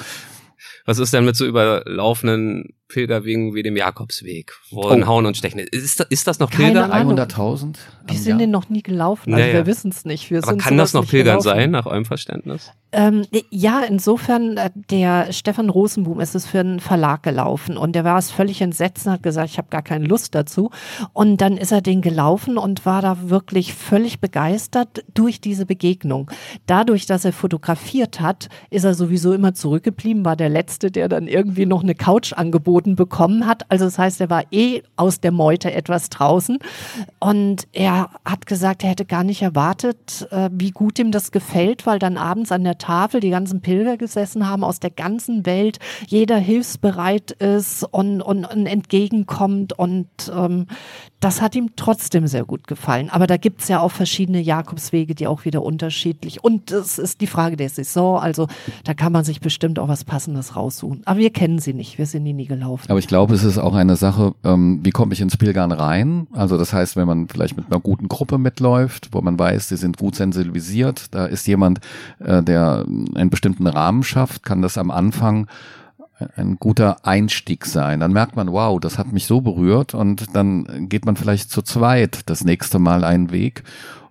[0.85, 4.89] Was ist denn mit so überlaufenden Pilgerwegen wie dem Jakobsweg, wo oh.
[4.89, 5.73] ein Hauen und Stechen ist?
[5.73, 6.93] Ist, ist das noch Pilgern?
[6.93, 7.77] 100.000?
[8.07, 9.55] Wir sind den noch nie gelaufen, also ja, ja.
[9.55, 10.31] wir wissen es nicht.
[10.31, 11.59] Wir Aber kann das noch Pilgern gelaufen.
[11.59, 12.71] sein, nach eurem Verständnis?
[12.93, 18.05] Ähm, ja, insofern, äh, der Stefan Rosenboom ist es für einen Verlag gelaufen und der
[18.05, 20.71] war es völlig entsetzt und hat gesagt, ich habe gar keine Lust dazu.
[21.13, 26.31] Und dann ist er den gelaufen und war da wirklich völlig begeistert durch diese Begegnung.
[26.67, 31.27] Dadurch, dass er fotografiert hat, ist er sowieso immer zurückgeblieben, war der Letzte, der dann
[31.27, 33.65] irgendwie noch eine Couch angeboten angeboten bekommen hat.
[33.71, 36.59] Also das heißt, er war eh aus der Meute etwas draußen.
[37.19, 41.87] Und er hat gesagt, er hätte gar nicht erwartet, äh, wie gut ihm das gefällt,
[41.87, 45.79] weil dann abends an der Tafel die ganzen Pilger gesessen haben aus der ganzen Welt,
[46.07, 49.73] jeder hilfsbereit ist und, und, und entgegenkommt.
[49.79, 50.67] Und ähm,
[51.21, 53.11] das hat ihm trotzdem sehr gut gefallen.
[53.11, 56.45] Aber da gibt's ja auch verschiedene Jakobswege, die auch wieder unterschiedlich.
[56.45, 58.19] Und es ist die Frage der Saison.
[58.19, 58.49] Also
[58.85, 61.03] da kann man sich bestimmt auch was Passendes raussuchen.
[61.05, 61.99] Aber wir kennen sie nicht.
[61.99, 62.66] Wir sind nie gelaufen.
[62.89, 66.27] Aber ich glaube, es ist auch eine Sache, ähm, wie komme ich ins Pilgern rein?
[66.33, 69.77] Also das heißt, wenn man vielleicht mit einer guten Gruppe mitläuft, wo man weiß, sie
[69.77, 71.81] sind gut sensibilisiert, da ist jemand,
[72.19, 75.47] äh, der einen bestimmten Rahmen schafft, kann das am Anfang
[76.37, 78.01] ein guter Einstieg sein.
[78.01, 81.63] Dann merkt man, wow, das hat mich so berührt und dann geht man vielleicht zu
[81.63, 83.65] zweit das nächste Mal einen Weg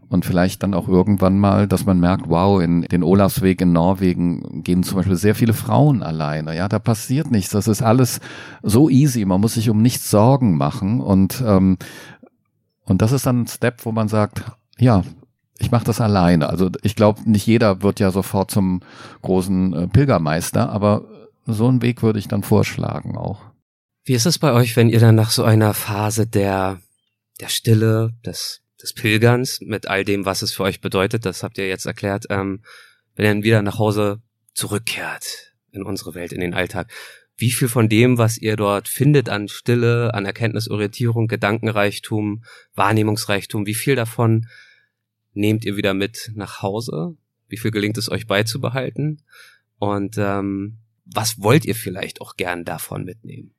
[0.10, 4.64] und vielleicht dann auch irgendwann mal, dass man merkt, wow, in den Olafsweg in Norwegen
[4.64, 6.56] gehen zum Beispiel sehr viele Frauen alleine.
[6.56, 7.52] Ja, da passiert nichts.
[7.52, 8.20] Das ist alles
[8.62, 9.26] so easy.
[9.26, 11.78] Man muss sich um nichts Sorgen machen und ähm,
[12.86, 14.44] und das ist dann ein Step, wo man sagt,
[14.78, 15.04] ja,
[15.58, 16.50] ich mache das alleine.
[16.50, 18.82] Also ich glaube, nicht jeder wird ja sofort zum
[19.22, 21.04] großen äh, Pilgermeister, aber
[21.46, 23.42] so einen Weg würde ich dann vorschlagen auch.
[24.04, 26.80] Wie ist es bei euch, wenn ihr dann nach so einer Phase der,
[27.40, 31.58] der Stille, des, des Pilgerns mit all dem, was es für euch bedeutet, das habt
[31.58, 32.62] ihr jetzt erklärt, ähm,
[33.16, 34.22] wenn ihr dann wieder nach Hause
[34.54, 36.92] zurückkehrt in unsere Welt, in den Alltag,
[37.38, 42.44] wie viel von dem, was ihr dort findet an Stille, an Erkenntnisorientierung, Gedankenreichtum,
[42.76, 44.48] Wahrnehmungsreichtum, wie viel davon
[45.34, 47.18] nehmt ihr wieder mit nach Hause?
[47.48, 49.22] Wie viel gelingt es euch beizubehalten?
[49.78, 53.55] Und ähm, was wollt ihr vielleicht auch gern davon mitnehmen?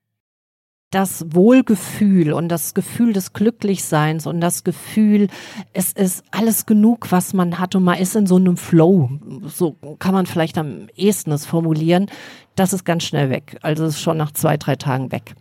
[0.90, 5.28] Das Wohlgefühl und das Gefühl des Glücklichseins und das Gefühl,
[5.72, 9.10] es ist alles genug, was man hat und man ist in so einem Flow.
[9.46, 12.06] So kann man vielleicht am ehesten es formulieren.
[12.54, 13.58] Das ist ganz schnell weg.
[13.62, 15.34] Also ist schon nach zwei, drei Tagen weg.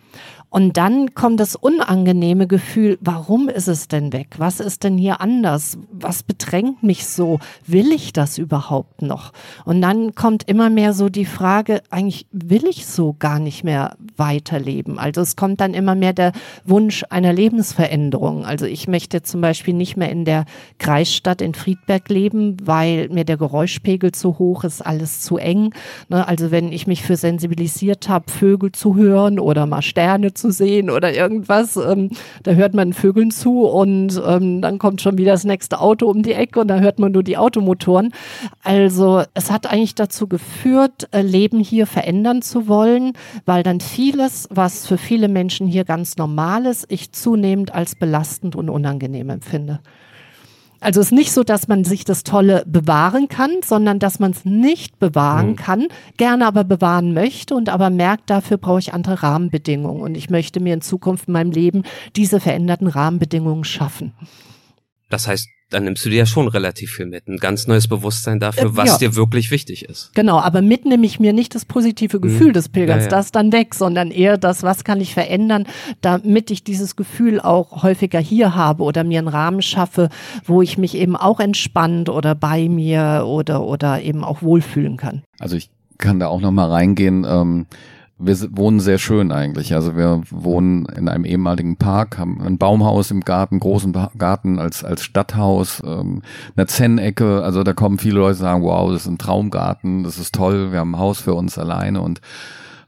[0.55, 4.35] Und dann kommt das unangenehme Gefühl, warum ist es denn weg?
[4.37, 5.77] Was ist denn hier anders?
[5.91, 7.39] Was bedrängt mich so?
[7.67, 9.33] Will ich das überhaupt noch?
[9.65, 13.97] Und dann kommt immer mehr so die Frage, eigentlich will ich so gar nicht mehr
[14.15, 14.97] weiterleben.
[14.97, 16.31] Also es kommt dann immer mehr der
[16.63, 18.45] Wunsch einer Lebensveränderung.
[18.45, 20.45] Also ich möchte zum Beispiel nicht mehr in der
[20.77, 25.73] Kreisstadt in Friedberg leben, weil mir der Geräuschpegel zu hoch ist, alles zu eng.
[26.07, 30.44] Ne, also wenn ich mich für sensibilisiert habe, Vögel zu hören oder mal Sterne zu
[30.45, 31.75] zu sehen oder irgendwas.
[31.75, 32.11] Ähm,
[32.43, 36.21] da hört man Vögeln zu und ähm, dann kommt schon wieder das nächste Auto um
[36.21, 38.13] die Ecke und da hört man nur die Automotoren.
[38.63, 43.13] Also es hat eigentlich dazu geführt, äh, Leben hier verändern zu wollen,
[43.45, 48.55] weil dann vieles, was für viele Menschen hier ganz normal ist, ich zunehmend als belastend
[48.55, 49.79] und unangenehm empfinde.
[50.85, 54.29] Also es ist nicht so, dass man sich das Tolle bewahren kann, sondern dass man
[54.29, 55.55] es nicht bewahren mhm.
[55.55, 60.29] kann, gerne aber bewahren möchte und aber merkt, dafür brauche ich andere Rahmenbedingungen und ich
[60.29, 61.81] möchte mir in Zukunft in meinem Leben
[62.15, 64.13] diese veränderten Rahmenbedingungen schaffen.
[65.09, 67.27] Das heißt, dann nimmst du dir ja schon relativ viel mit.
[67.27, 68.97] Ein ganz neues Bewusstsein dafür, äh, was ja.
[68.97, 70.11] dir wirklich wichtig ist.
[70.13, 72.53] Genau, aber mit nehme ich mir nicht das positive Gefühl mhm.
[72.53, 73.17] des Pilgerns, ja, ja.
[73.17, 75.65] das dann weg, sondern eher das, was kann ich verändern,
[76.01, 80.09] damit ich dieses Gefühl auch häufiger hier habe oder mir einen Rahmen schaffe,
[80.45, 85.23] wo ich mich eben auch entspannt oder bei mir oder, oder eben auch wohlfühlen kann.
[85.39, 87.25] Also ich kann da auch noch mal reingehen.
[87.27, 87.65] Ähm
[88.17, 89.73] wir wohnen sehr schön eigentlich.
[89.73, 94.85] Also wir wohnen in einem ehemaligen Park, haben ein Baumhaus im Garten, großen Garten als,
[94.85, 96.21] als Stadthaus, ähm,
[96.55, 97.43] eine Zen-Ecke.
[97.43, 100.79] Also da kommen viele Leute sagen, wow, das ist ein Traumgarten, das ist toll, wir
[100.79, 102.21] haben ein Haus für uns alleine und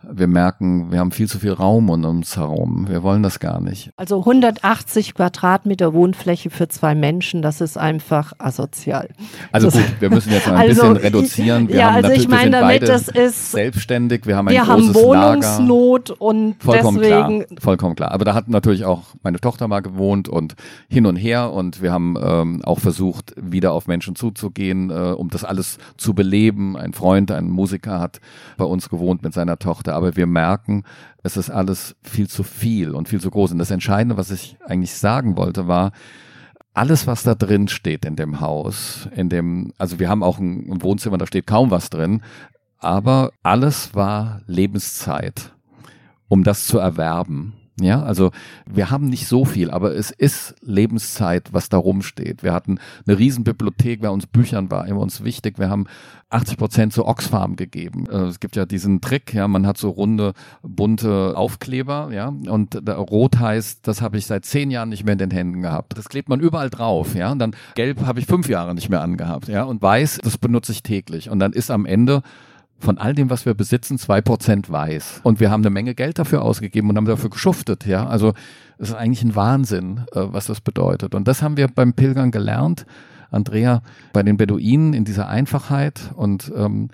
[0.03, 2.87] wir merken, wir haben viel zu viel Raum um uns herum.
[2.87, 3.91] Wir wollen das gar nicht.
[3.97, 9.09] Also 180 Quadratmeter Wohnfläche für zwei Menschen, das ist einfach asozial.
[9.51, 11.67] Also gut, wir müssen jetzt mal ein also, bisschen reduzieren.
[11.67, 14.25] Wir ja, also ich meine damit, das ist selbstständig.
[14.25, 16.21] Wir haben ein wir großes haben Wohnungsnot Lager.
[16.21, 18.11] und vollkommen deswegen klar, vollkommen klar.
[18.11, 20.55] Aber da hat natürlich auch meine Tochter mal gewohnt und
[20.87, 25.29] hin und her und wir haben ähm, auch versucht, wieder auf Menschen zuzugehen, äh, um
[25.29, 26.77] das alles zu beleben.
[26.77, 28.19] Ein Freund, ein Musiker hat
[28.57, 30.83] bei uns gewohnt mit seiner Tochter aber wir merken,
[31.23, 33.51] es ist alles viel zu viel und viel zu groß.
[33.51, 35.91] Und das Entscheidende, was ich eigentlich sagen wollte, war,
[36.73, 40.81] alles, was da drin steht in dem Haus, in dem, also wir haben auch ein
[40.81, 42.21] Wohnzimmer, da steht kaum was drin,
[42.77, 45.55] aber alles war Lebenszeit,
[46.27, 47.53] um das zu erwerben.
[47.79, 48.31] Ja, also
[48.65, 52.41] wir haben nicht so viel, aber es ist Lebenszeit, was da rumsteht.
[52.41, 55.59] Wir hatten eine Riesenbibliothek, wer uns Büchern war immer uns wichtig.
[55.59, 55.85] Wir haben
[56.29, 58.05] 80 Prozent zu Oxfam gegeben.
[58.11, 62.75] Äh, es gibt ja diesen Trick, ja, man hat so runde, bunte Aufkleber, ja, und
[62.89, 65.97] rot heißt, das habe ich seit zehn Jahren nicht mehr in den Händen gehabt.
[65.97, 69.01] Das klebt man überall drauf, ja, und dann gelb habe ich fünf Jahre nicht mehr
[69.01, 71.29] angehabt, ja, und weiß, das benutze ich täglich.
[71.29, 72.23] Und dann ist am Ende
[72.79, 75.21] von all dem, was wir besitzen, zwei Prozent weiß.
[75.23, 78.05] Und wir haben eine Menge Geld dafür ausgegeben und haben dafür geschuftet, ja.
[78.07, 78.33] Also
[78.77, 81.15] es ist eigentlich ein Wahnsinn, äh, was das bedeutet.
[81.15, 82.85] Und das haben wir beim Pilgern gelernt.
[83.29, 83.81] Andrea,
[84.13, 86.89] bei den Beduinen in dieser Einfachheit und ähm,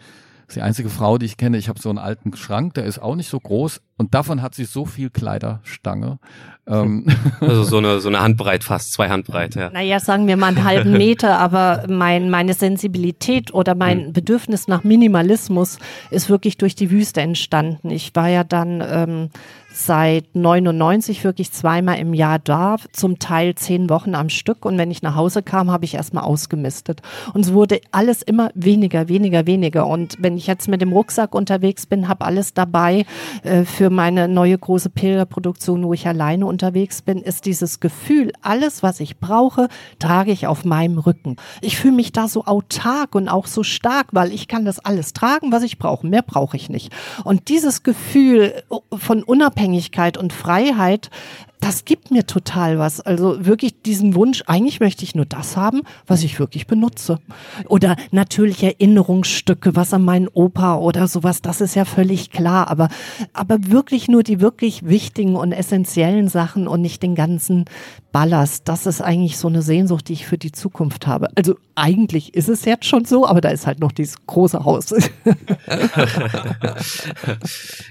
[0.47, 1.57] ist die einzige Frau, die ich kenne.
[1.57, 4.55] Ich habe so einen alten Schrank, der ist auch nicht so groß und davon hat
[4.55, 6.19] sie so viel Kleiderstange.
[6.67, 7.05] Ähm.
[7.39, 9.69] Also so eine, so eine Handbreit fast, zwei Handbreit, ja.
[9.69, 14.13] Naja, sagen wir mal einen halben Meter, aber mein, meine Sensibilität oder mein mhm.
[14.13, 15.77] Bedürfnis nach Minimalismus
[16.09, 17.89] ist wirklich durch die Wüste entstanden.
[17.89, 19.29] Ich war ja dann ähm,
[19.73, 24.65] seit 99 wirklich zweimal im Jahr da, zum Teil zehn Wochen am Stück.
[24.65, 27.01] Und wenn ich nach Hause kam, habe ich erstmal ausgemistet.
[27.33, 29.87] Und es wurde alles immer weniger, weniger, weniger.
[29.87, 33.05] Und wenn ich jetzt mit dem Rucksack unterwegs bin, habe alles dabei
[33.41, 38.83] äh, für meine neue große Pilgerproduktion, wo ich alleine unterwegs bin, ist dieses Gefühl, alles,
[38.83, 41.37] was ich brauche, trage ich auf meinem Rücken.
[41.61, 45.13] Ich fühle mich da so autark und auch so stark, weil ich kann das alles
[45.13, 46.05] tragen, was ich brauche.
[46.05, 46.93] Mehr brauche ich nicht.
[47.23, 48.53] Und dieses Gefühl
[48.95, 51.09] von Unabhängigkeit Unabhängigkeit und Freiheit,
[51.63, 52.99] das gibt mir total was.
[52.99, 57.19] Also wirklich diesen Wunsch, eigentlich möchte ich nur das haben, was ich wirklich benutze.
[57.69, 62.67] Oder natürlich Erinnerungsstücke, was an meinen Opa oder sowas, das ist ja völlig klar.
[62.67, 62.89] Aber,
[63.31, 67.63] aber wirklich nur die wirklich wichtigen und essentiellen Sachen und nicht den ganzen
[68.11, 68.67] Ballast.
[68.67, 71.29] Das ist eigentlich so eine Sehnsucht, die ich für die Zukunft habe.
[71.35, 74.89] Also eigentlich ist es jetzt schon so, aber da ist halt noch dieses große Haus.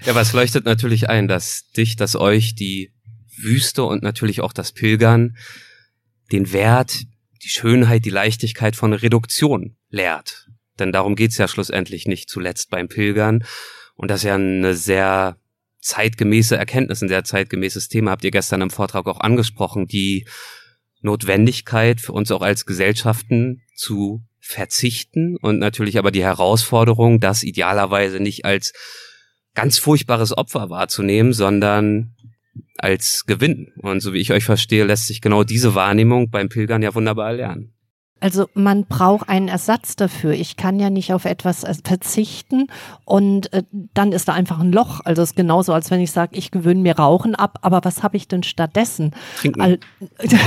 [0.05, 2.91] ja, was leuchtet natürlich ein, dass dich, dass euch die
[3.37, 5.37] Wüste und natürlich auch das Pilgern
[6.31, 7.03] den Wert,
[7.43, 10.49] die Schönheit, die Leichtigkeit von Reduktion lehrt.
[10.79, 13.43] Denn darum geht's ja schlussendlich nicht zuletzt beim Pilgern.
[13.95, 15.37] Und das ist ja eine sehr
[15.81, 20.25] zeitgemäße Erkenntnis, ein sehr zeitgemäßes Thema, habt ihr gestern im Vortrag auch angesprochen, die
[21.01, 28.19] Notwendigkeit für uns auch als Gesellschaften zu verzichten und natürlich aber die Herausforderung, das idealerweise
[28.19, 28.73] nicht als
[29.53, 32.15] ganz furchtbares Opfer wahrzunehmen, sondern
[32.77, 33.71] als Gewinn.
[33.77, 37.33] Und so wie ich euch verstehe, lässt sich genau diese Wahrnehmung beim Pilgern ja wunderbar
[37.33, 37.72] lernen.
[38.23, 40.31] Also man braucht einen Ersatz dafür.
[40.31, 42.67] Ich kann ja nicht auf etwas äh, verzichten
[43.03, 43.63] und äh,
[43.93, 45.01] dann ist da einfach ein Loch.
[45.03, 48.01] Also es ist genauso, als wenn ich sage, ich gewöhne mir Rauchen ab, aber was
[48.01, 49.11] habe ich denn stattdessen?
[49.37, 49.61] Trinken.
[49.61, 49.79] Al
[50.19, 50.37] du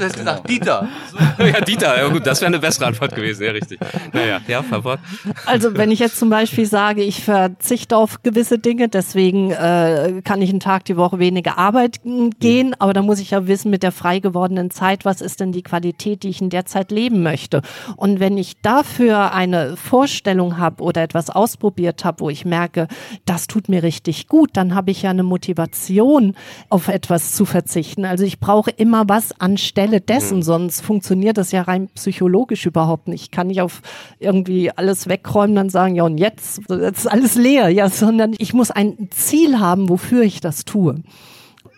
[0.00, 0.88] hast gesagt, Dieter.
[1.38, 3.78] ja, Dieter, ja gut, das wäre eine bessere Antwort gewesen, ja richtig.
[4.12, 4.98] Naja, ja, Verwort.
[5.46, 10.42] Also wenn ich jetzt zum Beispiel sage, ich verzichte auf gewisse Dinge, deswegen äh, kann
[10.42, 12.74] ich einen Tag die Woche weniger arbeiten gehen, mhm.
[12.80, 15.62] aber dann muss ich ja wissen, mit der frei gewordenen Zeit, was ist denn die
[15.62, 17.62] Qualität, die ich in der Zeit leben möchte.
[17.96, 22.88] Und wenn ich dafür eine Vorstellung habe oder etwas ausprobiert habe, wo ich merke,
[23.24, 26.34] das tut mir richtig gut, dann habe ich ja eine Motivation,
[26.68, 28.04] auf etwas zu verzichten.
[28.04, 30.42] Also ich brauche immer was anstelle dessen, mhm.
[30.42, 33.22] sonst funktioniert das ja rein psychologisch überhaupt nicht.
[33.22, 33.82] Ich kann nicht auf
[34.18, 38.54] irgendwie alles wegräumen, dann sagen, ja und jetzt, jetzt ist alles leer, ja, sondern ich
[38.54, 41.02] muss ein Ziel haben, wofür ich das tue.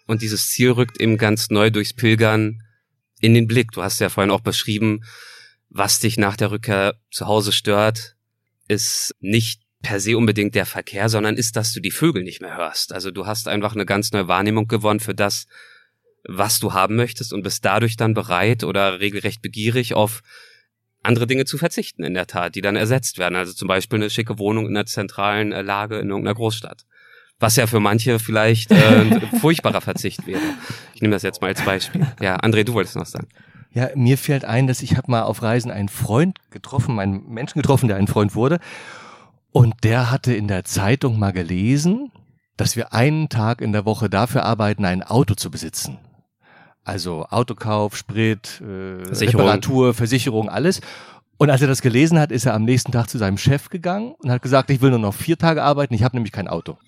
[0.07, 2.63] Und dieses Ziel rückt eben ganz neu durchs Pilgern
[3.21, 3.73] in den Blick.
[3.73, 5.03] Du hast ja vorhin auch beschrieben,
[5.69, 8.17] was dich nach der Rückkehr zu Hause stört,
[8.69, 12.57] ist nicht per se unbedingt der Verkehr, sondern ist, dass du die Vögel nicht mehr
[12.57, 12.93] hörst.
[12.93, 15.47] Also du hast einfach eine ganz neue Wahrnehmung gewonnen für das,
[16.25, 20.23] was du haben möchtest und bist dadurch dann bereit oder regelrecht begierig auf
[21.03, 23.37] andere Dinge zu verzichten in der Tat, die dann ersetzt werden.
[23.37, 26.85] Also zum Beispiel eine schicke Wohnung in einer zentralen äh, Lage in irgendeiner Großstadt
[27.39, 30.41] was ja für manche vielleicht äh, ein furchtbarer Verzicht wäre.
[30.95, 32.07] Ich nehme das jetzt mal als Beispiel.
[32.21, 33.29] Ja, André, du wolltest noch sagen.
[33.73, 37.61] Ja, mir fällt ein, dass ich habe mal auf Reisen einen Freund getroffen, einen Menschen
[37.61, 38.59] getroffen, der ein Freund wurde.
[39.53, 42.11] Und der hatte in der Zeitung mal gelesen,
[42.57, 45.99] dass wir einen Tag in der Woche dafür arbeiten, ein Auto zu besitzen.
[46.85, 50.81] Also Autokauf, Sprit, äh, Reparatur, Versicherung, alles.
[51.39, 54.15] Und als er das gelesen hat, ist er am nächsten Tag zu seinem Chef gegangen
[54.19, 56.79] und hat gesagt, ich will nur noch vier Tage arbeiten, ich habe nämlich kein Auto.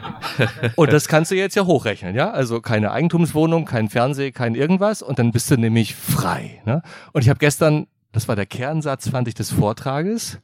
[0.76, 2.30] und das kannst du jetzt ja hochrechnen, ja?
[2.30, 6.60] Also keine Eigentumswohnung, kein Fernseh, kein irgendwas und dann bist du nämlich frei.
[6.64, 6.82] Ne?
[7.12, 10.40] Und ich habe gestern, das war der Kernsatz, fand ich, des Vortrages,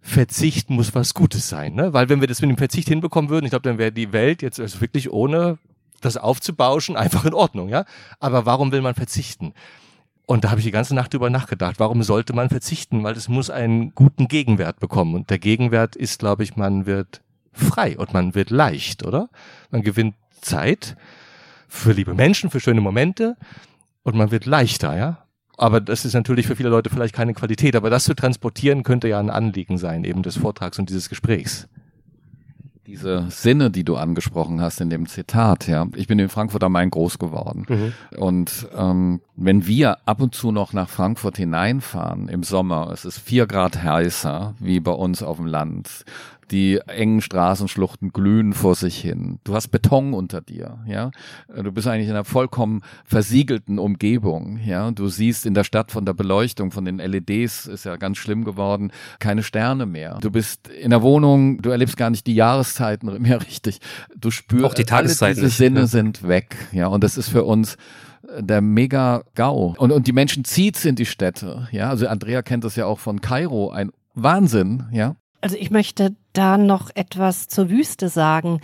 [0.00, 1.92] Verzicht muss was Gutes sein, ne?
[1.92, 4.42] Weil wenn wir das mit dem Verzicht hinbekommen würden, ich glaube, dann wäre die Welt
[4.42, 5.58] jetzt also wirklich ohne
[6.00, 7.84] das aufzubauschen einfach in Ordnung, ja?
[8.20, 9.54] Aber warum will man verzichten?
[10.30, 13.02] Und da habe ich die ganze Nacht drüber nachgedacht, warum sollte man verzichten?
[13.02, 15.14] Weil es muss einen guten Gegenwert bekommen.
[15.14, 19.30] Und der Gegenwert ist, glaube ich, man wird frei und man wird leicht, oder?
[19.70, 20.96] Man gewinnt Zeit
[21.66, 23.38] für liebe Menschen, für schöne Momente
[24.02, 25.24] und man wird leichter, ja?
[25.56, 27.74] Aber das ist natürlich für viele Leute vielleicht keine Qualität.
[27.74, 31.68] Aber das zu transportieren könnte ja ein Anliegen sein, eben des Vortrags und dieses Gesprächs.
[32.88, 35.86] Diese Sinne, die du angesprochen hast in dem Zitat, ja.
[35.94, 37.66] Ich bin in Frankfurt am Main groß geworden.
[37.68, 37.92] Mhm.
[38.16, 43.18] Und ähm, wenn wir ab und zu noch nach Frankfurt hineinfahren im Sommer, es ist
[43.18, 46.06] vier Grad heißer wie bei uns auf dem Land,
[46.50, 49.38] die engen Straßenschluchten glühen vor sich hin.
[49.44, 51.10] Du hast Beton unter dir, ja.
[51.54, 54.90] Du bist eigentlich in einer vollkommen versiegelten Umgebung, ja.
[54.90, 58.44] Du siehst in der Stadt von der Beleuchtung, von den LEDs, ist ja ganz schlimm
[58.44, 60.18] geworden, keine Sterne mehr.
[60.20, 63.80] Du bist in der Wohnung, du erlebst gar nicht die Jahreszeiten mehr richtig.
[64.16, 65.42] Du spürst, auch die Tageszeiten.
[65.42, 66.86] Diese Sinne sind weg, ja.
[66.86, 67.76] Und das ist für uns
[68.38, 69.74] der mega GAU.
[69.78, 71.90] Und, und die Menschen zieht's in die Städte, ja.
[71.90, 75.16] Also Andrea kennt das ja auch von Kairo, ein Wahnsinn, ja.
[75.40, 78.60] Also ich möchte da noch etwas zur Wüste sagen.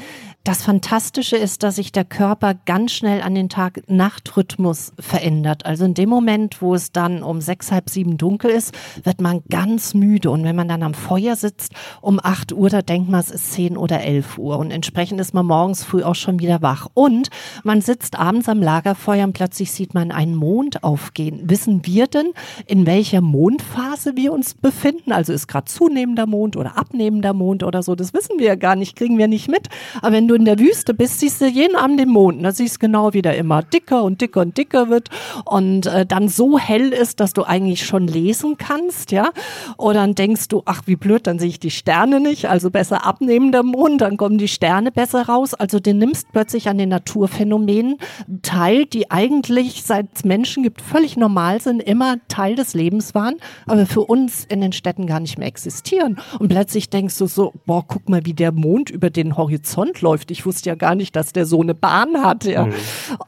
[0.47, 5.64] Das Fantastische ist, dass sich der Körper ganz schnell an den Tag-Nacht-Rhythmus verändert.
[5.64, 8.74] Also in dem Moment, wo es dann um sechs, halb sieben dunkel ist,
[9.05, 10.30] wird man ganz müde.
[10.30, 11.72] Und wenn man dann am Feuer sitzt
[12.03, 14.59] um acht Uhr, da denkt man, es ist zehn oder elf Uhr.
[14.59, 16.88] Und entsprechend ist man morgens früh auch schon wieder wach.
[16.92, 17.30] Und
[17.62, 21.40] man sitzt abends am Lagerfeuer und plötzlich sieht man einen Mond aufgehen.
[21.45, 22.32] Wissen wir denn,
[22.66, 25.11] in welcher Mondphase wir uns befinden?
[25.11, 27.95] Also ist gerade zunehmender Mond oder abnehmender Mond oder so?
[27.95, 29.70] Das wissen wir ja gar nicht, kriegen wir nicht mit.
[30.03, 32.45] Aber wenn du du in der Wüste bist, siehst du jeden Abend den Mond.
[32.45, 35.09] Da siehst du genau, wie der immer dicker und dicker und dicker wird
[35.45, 39.30] und äh, dann so hell ist, dass du eigentlich schon lesen kannst, ja.
[39.78, 43.07] Oder dann denkst du, ach, wie blöd, dann sehe ich die Sterne nicht, also besser
[43.07, 45.55] abnehmen der Mond, dann kommen die Sterne besser raus.
[45.55, 47.97] Also du nimmst plötzlich an den Naturphänomenen
[48.43, 53.37] teil, die eigentlich, seit es Menschen gibt, völlig normal sind, immer Teil des Lebens waren,
[53.66, 56.18] aber für uns in den Städten gar nicht mehr existieren.
[56.39, 60.23] Und plötzlich denkst du so, boah, guck mal, wie der Mond über den Horizont läuft
[60.24, 60.30] läuft.
[60.30, 62.44] Ich wusste ja gar nicht, dass der so eine Bahn hat.
[62.44, 62.66] Ja.
[62.66, 62.74] Mhm.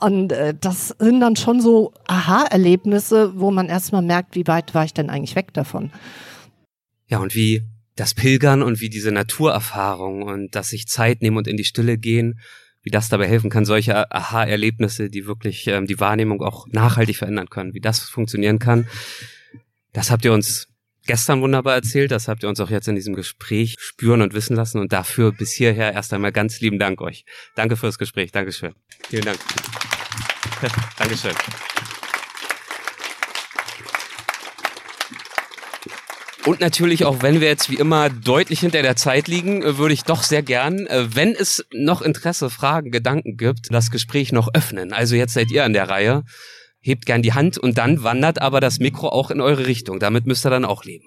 [0.01, 4.85] Und äh, das sind dann schon so Aha-Erlebnisse, wo man erstmal merkt, wie weit war
[4.85, 5.91] ich denn eigentlich weg davon.
[7.09, 7.63] Ja, und wie
[7.95, 11.97] das Pilgern und wie diese Naturerfahrung und dass sich Zeit nehmen und in die Stille
[11.99, 12.41] gehen,
[12.83, 17.49] wie das dabei helfen kann, solche Aha-Erlebnisse, die wirklich ähm, die Wahrnehmung auch nachhaltig verändern
[17.49, 18.87] können, wie das funktionieren kann.
[19.93, 20.69] Das habt ihr uns
[21.07, 22.11] gestern wunderbar erzählt.
[22.11, 24.79] Das habt ihr uns auch jetzt in diesem Gespräch spüren und wissen lassen.
[24.81, 27.25] Und dafür bis hierher erst einmal ganz lieben Dank euch.
[27.55, 28.33] Danke fürs Gespräch.
[28.33, 28.75] Dankeschön.
[29.09, 29.39] Vielen Dank.
[30.99, 31.33] Dankeschön.
[36.47, 39.95] Und natürlich auch, wenn wir jetzt wie immer deutlich hinter der Zeit liegen, äh, würde
[39.95, 44.55] ich doch sehr gern, äh, wenn es noch Interesse, Fragen, Gedanken gibt, das Gespräch noch
[44.55, 44.93] öffnen.
[44.93, 46.23] Also jetzt seid ihr an der Reihe
[46.87, 49.99] hebt gern die Hand und dann wandert aber das Mikro auch in eure Richtung.
[49.99, 51.07] Damit müsst ihr dann auch leben.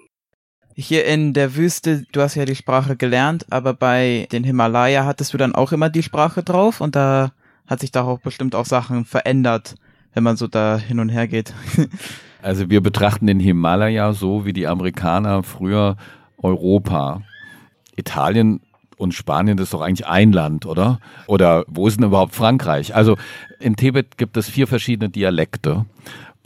[0.76, 5.32] Hier in der Wüste, du hast ja die Sprache gelernt, aber bei den Himalaya hattest
[5.32, 7.32] du dann auch immer die Sprache drauf und da
[7.66, 9.74] hat sich da auch bestimmt auch Sachen verändert,
[10.12, 11.54] wenn man so da hin und her geht.
[12.42, 15.98] Also wir betrachten den Himalaya so wie die Amerikaner früher
[16.38, 17.20] Europa.
[17.96, 18.62] Italien
[19.00, 21.00] und Spanien ist doch eigentlich ein Land, oder?
[21.26, 22.94] Oder wo ist denn überhaupt Frankreich?
[22.94, 23.16] Also
[23.58, 25.86] in Tibet gibt es vier verschiedene Dialekte.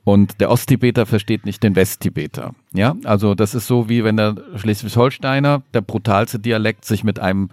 [0.04, 2.54] Und der Osttibeter versteht nicht den Westtibeter.
[2.74, 7.48] Ja, also das ist so wie wenn der Schleswig-Holsteiner, der brutalste Dialekt, sich mit einem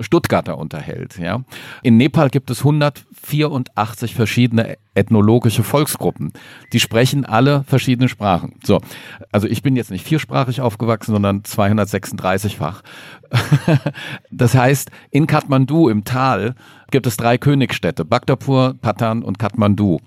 [0.00, 1.18] Stuttgarter unterhält.
[1.18, 1.44] Ja,
[1.82, 6.32] in Nepal gibt es 184 verschiedene ethnologische Volksgruppen.
[6.72, 8.54] Die sprechen alle verschiedene Sprachen.
[8.64, 8.80] So,
[9.30, 12.82] also ich bin jetzt nicht viersprachig aufgewachsen, sondern 236-fach.
[14.30, 16.56] das heißt, in Kathmandu im Tal
[16.90, 20.00] gibt es drei Königsstädte, Bhaktapur, Patan und Kathmandu.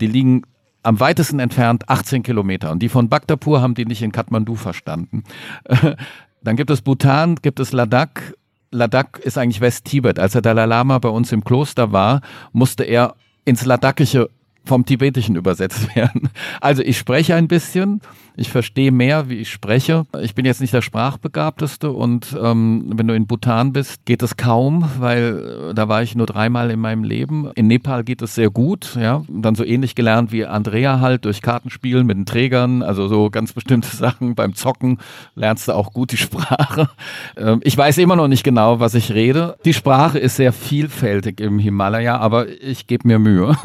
[0.00, 0.42] Die liegen
[0.82, 2.70] am weitesten entfernt 18 Kilometer.
[2.70, 5.24] Und die von Bhaktapur haben die nicht in Kathmandu verstanden.
[6.42, 8.34] Dann gibt es Bhutan, gibt es Ladakh.
[8.70, 10.18] Ladakh ist eigentlich West-Tibet.
[10.18, 12.20] Als der Dalai Lama bei uns im Kloster war,
[12.52, 14.30] musste er ins Ladakhische
[14.68, 16.28] vom Tibetischen übersetzt werden.
[16.60, 18.00] Also ich spreche ein bisschen,
[18.36, 20.06] ich verstehe mehr, wie ich spreche.
[20.20, 24.36] Ich bin jetzt nicht der Sprachbegabteste und ähm, wenn du in Bhutan bist, geht es
[24.36, 27.50] kaum, weil äh, da war ich nur dreimal in meinem Leben.
[27.56, 29.24] In Nepal geht es sehr gut, ja.
[29.28, 33.52] Dann so ähnlich gelernt wie Andrea halt durch Kartenspielen mit den Trägern, also so ganz
[33.52, 34.36] bestimmte Sachen.
[34.36, 34.98] Beim Zocken
[35.34, 36.88] lernst du auch gut die Sprache.
[37.36, 39.56] Ähm, ich weiß immer noch nicht genau, was ich rede.
[39.64, 43.56] Die Sprache ist sehr vielfältig im Himalaya, aber ich gebe mir Mühe.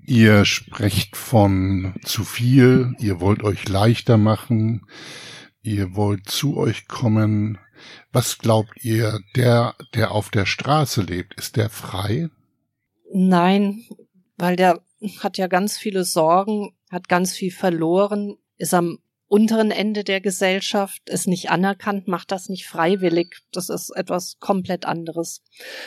[0.00, 4.86] Ihr sprecht von zu viel, ihr wollt euch leichter machen,
[5.62, 7.58] ihr wollt zu euch kommen.
[8.12, 12.28] Was glaubt ihr, der, der auf der Straße lebt, ist der frei?
[13.12, 13.84] Nein,
[14.36, 14.82] weil der
[15.20, 18.98] hat ja ganz viele Sorgen, hat ganz viel verloren, ist am
[19.32, 23.38] unteren Ende der Gesellschaft ist nicht anerkannt, macht das nicht freiwillig.
[23.50, 25.42] Das ist etwas komplett anderes.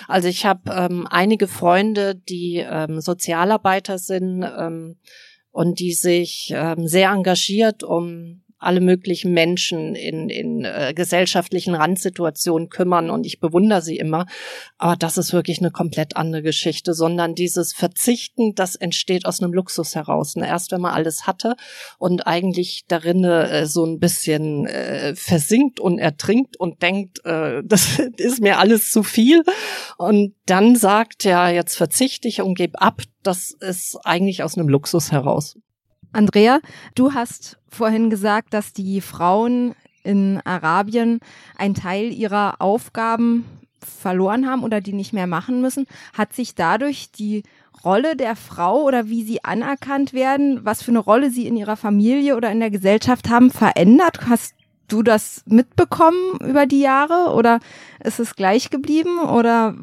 [0.08, 4.98] Also ich habe ähm, einige Freunde, die ähm, Sozialarbeiter sind ähm,
[5.52, 12.70] und die sich ähm, sehr engagiert um alle möglichen Menschen in, in äh, gesellschaftlichen Randsituationen
[12.70, 14.26] kümmern und ich bewundere sie immer.
[14.78, 19.54] Aber das ist wirklich eine komplett andere Geschichte, sondern dieses Verzichten, das entsteht aus einem
[19.54, 20.36] Luxus heraus.
[20.36, 20.48] Ne?
[20.48, 21.56] Erst wenn man alles hatte
[21.98, 28.00] und eigentlich darin äh, so ein bisschen äh, versinkt und ertrinkt und denkt, äh, das
[28.18, 29.44] ist mir alles zu viel.
[29.98, 33.02] Und dann sagt, ja, jetzt verzichte ich und gebe ab.
[33.24, 35.58] Das ist eigentlich aus einem Luxus heraus.
[36.16, 36.62] Andrea,
[36.96, 41.20] du hast vorhin gesagt, dass die Frauen in Arabien
[41.58, 43.44] einen Teil ihrer Aufgaben
[43.82, 45.88] verloren haben oder die nicht mehr machen müssen.
[46.14, 47.44] Hat sich dadurch die
[47.84, 51.76] Rolle der Frau oder wie sie anerkannt werden, was für eine Rolle sie in ihrer
[51.76, 54.22] Familie oder in der Gesellschaft haben, verändert?
[54.30, 54.56] Hast
[54.88, 57.60] du das mitbekommen über die Jahre oder
[58.02, 59.76] ist es gleich geblieben oder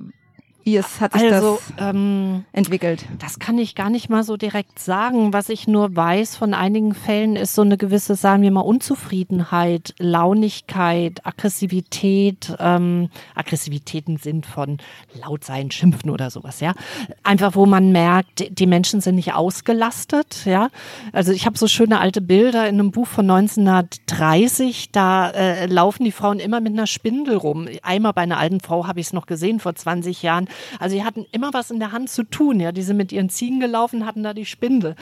[0.65, 3.07] wie es hat sich also, das ähm, entwickelt?
[3.19, 5.33] Das kann ich gar nicht mal so direkt sagen.
[5.33, 9.95] Was ich nur weiß von einigen Fällen ist so eine gewisse, sagen wir mal, Unzufriedenheit,
[9.99, 12.55] Launigkeit, Aggressivität.
[12.59, 14.79] Ähm, Aggressivitäten sind von
[15.21, 16.75] laut sein, schimpfen oder sowas, ja.
[17.23, 20.69] Einfach, wo man merkt, die Menschen sind nicht ausgelastet, ja.
[21.13, 24.93] Also ich habe so schöne alte Bilder in einem Buch von 1930.
[24.93, 27.69] Da äh, laufen die Frauen immer mit einer Spindel rum.
[27.83, 30.49] Einmal bei einer alten Frau habe ich es noch gesehen vor 20 Jahren
[30.79, 32.61] also sie hatten immer was in der Hand zu tun.
[32.61, 34.97] Ja, die sind mit ihren Ziegen gelaufen, hatten da die Spindel.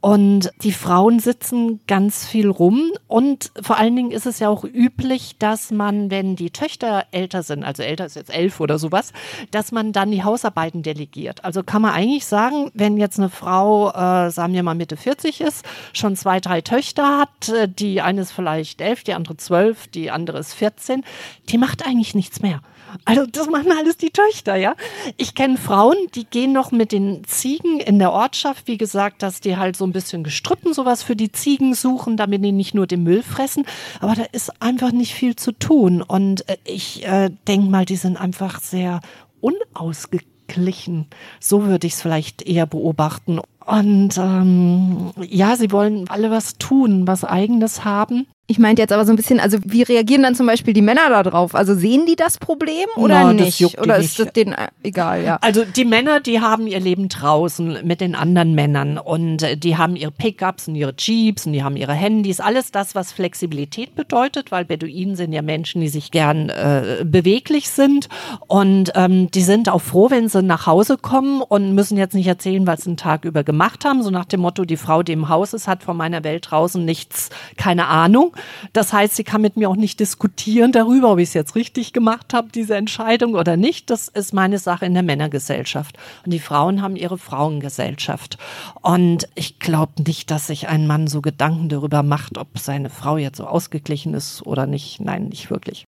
[0.00, 2.92] Und die Frauen sitzen ganz viel rum.
[3.06, 7.42] Und vor allen Dingen ist es ja auch üblich, dass man, wenn die Töchter älter
[7.42, 9.12] sind, also älter ist jetzt elf oder sowas,
[9.50, 11.44] dass man dann die Hausarbeiten delegiert.
[11.44, 15.40] Also kann man eigentlich sagen, wenn jetzt eine Frau, äh, sagen wir mal Mitte 40
[15.40, 19.88] ist, schon zwei, drei Töchter hat, äh, die eine ist vielleicht elf, die andere zwölf,
[19.88, 21.04] die andere ist 14,
[21.48, 22.60] die macht eigentlich nichts mehr.
[23.04, 24.74] Also das machen alles die Töchter, ja.
[25.16, 29.40] Ich kenne Frauen, die gehen noch mit den Ziegen in der Ortschaft, wie gesagt, dass
[29.40, 32.86] die halt so ein bisschen gestrüppen sowas für die Ziegen suchen, damit die nicht nur
[32.86, 33.64] den Müll fressen.
[34.00, 36.02] Aber da ist einfach nicht viel zu tun.
[36.02, 39.00] Und äh, ich äh, denke mal, die sind einfach sehr
[39.40, 41.06] unausgeglichen.
[41.38, 43.40] So würde ich es vielleicht eher beobachten.
[43.66, 48.26] Und ähm, ja, sie wollen alle was tun, was eigenes haben.
[48.50, 51.08] Ich meinte jetzt aber so ein bisschen, also wie reagieren dann zum Beispiel die Männer
[51.08, 51.54] da drauf?
[51.54, 53.78] Also sehen die das Problem oder no, nicht?
[53.78, 55.38] Oder ist das denen egal, ja?
[55.40, 59.76] Also die Männer, die haben ihr Leben draußen mit den anderen Männern und äh, die
[59.76, 63.94] haben ihre Pickups und ihre Jeeps und die haben ihre Handys, alles das, was Flexibilität
[63.94, 68.08] bedeutet, weil Beduinen sind ja Menschen, die sich gern äh, beweglich sind
[68.48, 72.26] und ähm, die sind auch froh, wenn sie nach Hause kommen und müssen jetzt nicht
[72.26, 75.12] erzählen, was sie einen Tag über gemacht haben, so nach dem Motto, die Frau, die
[75.12, 78.34] im Haus ist, hat von meiner Welt draußen nichts, keine Ahnung.
[78.72, 81.92] Das heißt, sie kann mit mir auch nicht diskutieren darüber, ob ich es jetzt richtig
[81.92, 83.90] gemacht habe, diese Entscheidung oder nicht.
[83.90, 85.98] Das ist meine Sache in der Männergesellschaft.
[86.24, 88.38] Und die Frauen haben ihre Frauengesellschaft.
[88.80, 93.16] Und ich glaube nicht, dass sich ein Mann so Gedanken darüber macht, ob seine Frau
[93.16, 95.00] jetzt so ausgeglichen ist oder nicht.
[95.00, 95.84] Nein, nicht wirklich.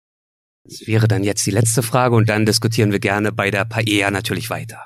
[0.64, 4.10] Das wäre dann jetzt die letzte Frage und dann diskutieren wir gerne bei der Paella
[4.10, 4.84] natürlich weiter.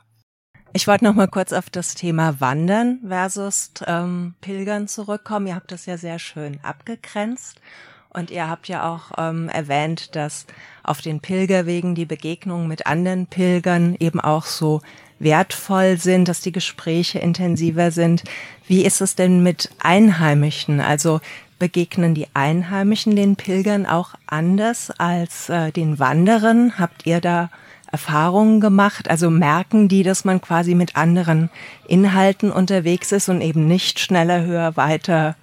[0.74, 5.46] Ich wollte noch mal kurz auf das Thema Wandern versus ähm, Pilgern zurückkommen.
[5.46, 7.60] Ihr habt das ja sehr schön abgegrenzt
[8.08, 10.46] und ihr habt ja auch ähm, erwähnt, dass
[10.82, 14.80] auf den Pilgerwegen die Begegnungen mit anderen Pilgern eben auch so
[15.18, 18.24] wertvoll sind, dass die Gespräche intensiver sind.
[18.66, 20.80] Wie ist es denn mit Einheimischen?
[20.80, 21.20] Also
[21.58, 26.78] begegnen die Einheimischen den Pilgern auch anders als äh, den Wanderern?
[26.78, 27.50] Habt ihr da
[27.92, 29.08] Erfahrungen gemacht?
[29.08, 31.50] Also merken die, dass man quasi mit anderen
[31.86, 35.36] Inhalten unterwegs ist und eben nicht schneller, höher, weiter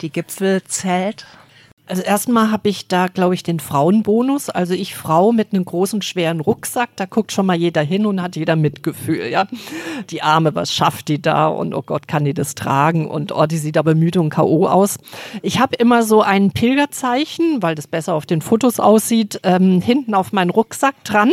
[0.00, 1.26] die Gipfel zählt?
[1.88, 4.50] Also erstmal habe ich da, glaube ich, den Frauenbonus.
[4.50, 8.20] Also ich Frau mit einem großen, schweren Rucksack, da guckt schon mal jeder hin und
[8.20, 9.46] hat jeder Mitgefühl, ja.
[10.10, 11.46] Die Arme, was schafft die da?
[11.46, 13.08] Und oh Gott, kann die das tragen?
[13.08, 14.66] Und oh, die sieht aber müde und K.O.
[14.66, 14.98] aus.
[15.42, 20.14] Ich habe immer so ein Pilgerzeichen, weil das besser auf den Fotos aussieht, ähm, hinten
[20.14, 21.30] auf meinen Rucksack dran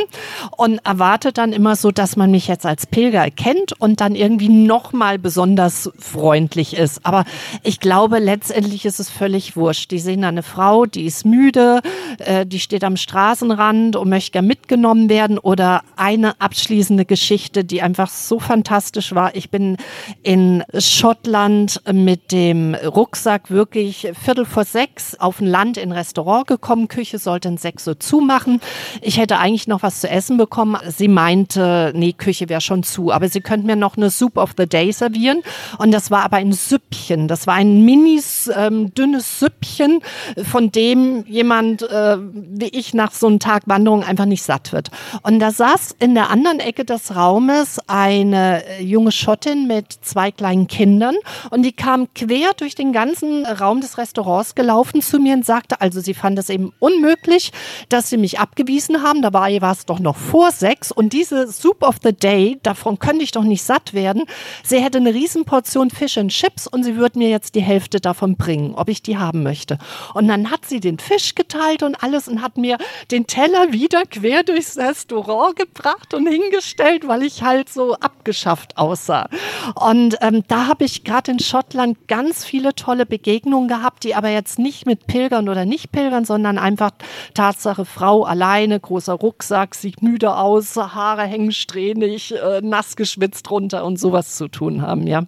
[0.56, 4.50] und erwarte dann immer so, dass man mich jetzt als Pilger erkennt und dann irgendwie
[4.50, 7.06] nochmal besonders freundlich ist.
[7.06, 7.26] Aber
[7.64, 9.90] ich glaube, letztendlich ist es völlig wurscht.
[9.90, 11.82] Die sehen dann eine Frau, die ist müde,
[12.20, 17.82] äh, die steht am Straßenrand und möchte gern mitgenommen werden oder eine abschließende Geschichte, die
[17.82, 19.36] einfach so fantastisch war.
[19.36, 19.78] Ich bin
[20.22, 26.48] in Schottland mit dem Rucksack wirklich Viertel vor sechs auf ein Land in ein Restaurant
[26.48, 26.88] gekommen.
[26.88, 28.60] Küche sollte in sechs Uhr zumachen.
[29.02, 30.78] Ich hätte eigentlich noch was zu essen bekommen.
[30.90, 34.52] Sie meinte, nee, Küche wäre schon zu, aber sie könnte mir noch eine Soup of
[34.58, 35.42] the Day servieren.
[35.78, 37.28] Und das war aber ein Süppchen.
[37.28, 38.22] Das war ein mini
[38.56, 40.02] ähm, dünnes Süppchen
[40.42, 44.90] von dem jemand äh, wie ich nach so einem Tag Wanderung einfach nicht satt wird.
[45.22, 50.32] Und da saß in der anderen Ecke des Raumes eine äh, junge Schottin mit zwei
[50.32, 51.16] kleinen Kindern
[51.52, 55.82] und die kam quer durch den ganzen Raum des Restaurants gelaufen zu mir und sagte,
[55.82, 57.52] also sie fand es eben unmöglich,
[57.90, 59.22] dass sie mich abgewiesen haben.
[59.22, 63.24] Dabei war es doch noch vor sechs und diese Soup of the Day, davon könnte
[63.24, 64.24] ich doch nicht satt werden.
[64.64, 68.36] Sie hätte eine Riesenportion Fish and Chips und sie würde mir jetzt die Hälfte davon
[68.36, 69.78] bringen, ob ich die haben möchte.
[70.14, 72.78] Und dann hat sie den Fisch geteilt und alles und hat mir
[73.12, 79.30] den Teller wieder quer durchs Restaurant gebracht und hingestellt, weil ich halt so abgeschafft aussah.
[79.76, 84.30] Und ähm, da habe ich gerade in Schottland ganz viele tolle Begegnungen gehabt, die aber
[84.30, 86.92] jetzt nicht mit Pilgern oder nicht Pilgern, sondern einfach
[87.34, 93.86] Tatsache Frau alleine, großer Rucksack, sieht müde aus, Haare hängen strähnig, äh, nass geschwitzt runter
[93.86, 95.24] und sowas zu tun haben, ja.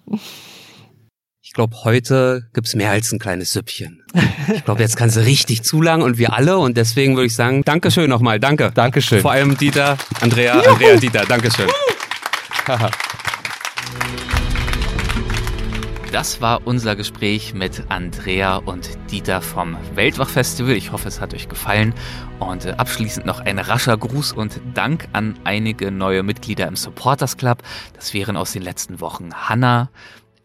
[1.48, 4.02] Ich glaube, heute gibt's mehr als ein kleines Süppchen.
[4.52, 6.58] Ich glaube, jetzt kannst du richtig zulangen und wir alle.
[6.58, 8.40] Und deswegen würde ich sagen, Dankeschön nochmal.
[8.40, 8.72] Danke.
[8.74, 9.22] Dankeschön.
[9.22, 11.24] Vor allem Dieter, Andrea, Andrea, Dieter.
[11.26, 11.68] Dankeschön.
[16.12, 20.72] Das war unser Gespräch mit Andrea und Dieter vom Weltwachfestival.
[20.72, 21.94] Ich hoffe, es hat euch gefallen.
[22.40, 27.36] Und äh, abschließend noch ein rascher Gruß und Dank an einige neue Mitglieder im Supporters
[27.36, 27.64] Club.
[27.94, 29.90] Das wären aus den letzten Wochen Hanna,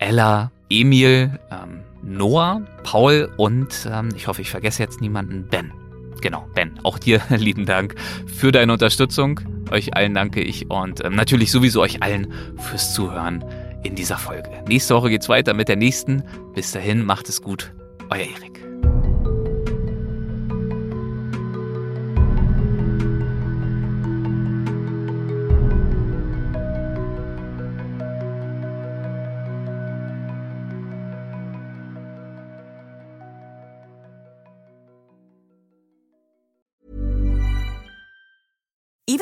[0.01, 5.73] Ella, Emil, ähm, Noah, Paul und ähm, ich hoffe, ich vergesse jetzt niemanden, Ben.
[6.23, 7.95] Genau, Ben, auch dir lieben Dank
[8.27, 9.41] für deine Unterstützung.
[9.71, 13.45] Euch allen danke ich und ähm, natürlich sowieso euch allen fürs Zuhören
[13.83, 14.51] in dieser Folge.
[14.67, 16.25] Nächste Woche geht's weiter mit der nächsten.
[16.55, 17.73] Bis dahin, macht es gut.
[18.09, 18.60] Euer Erik.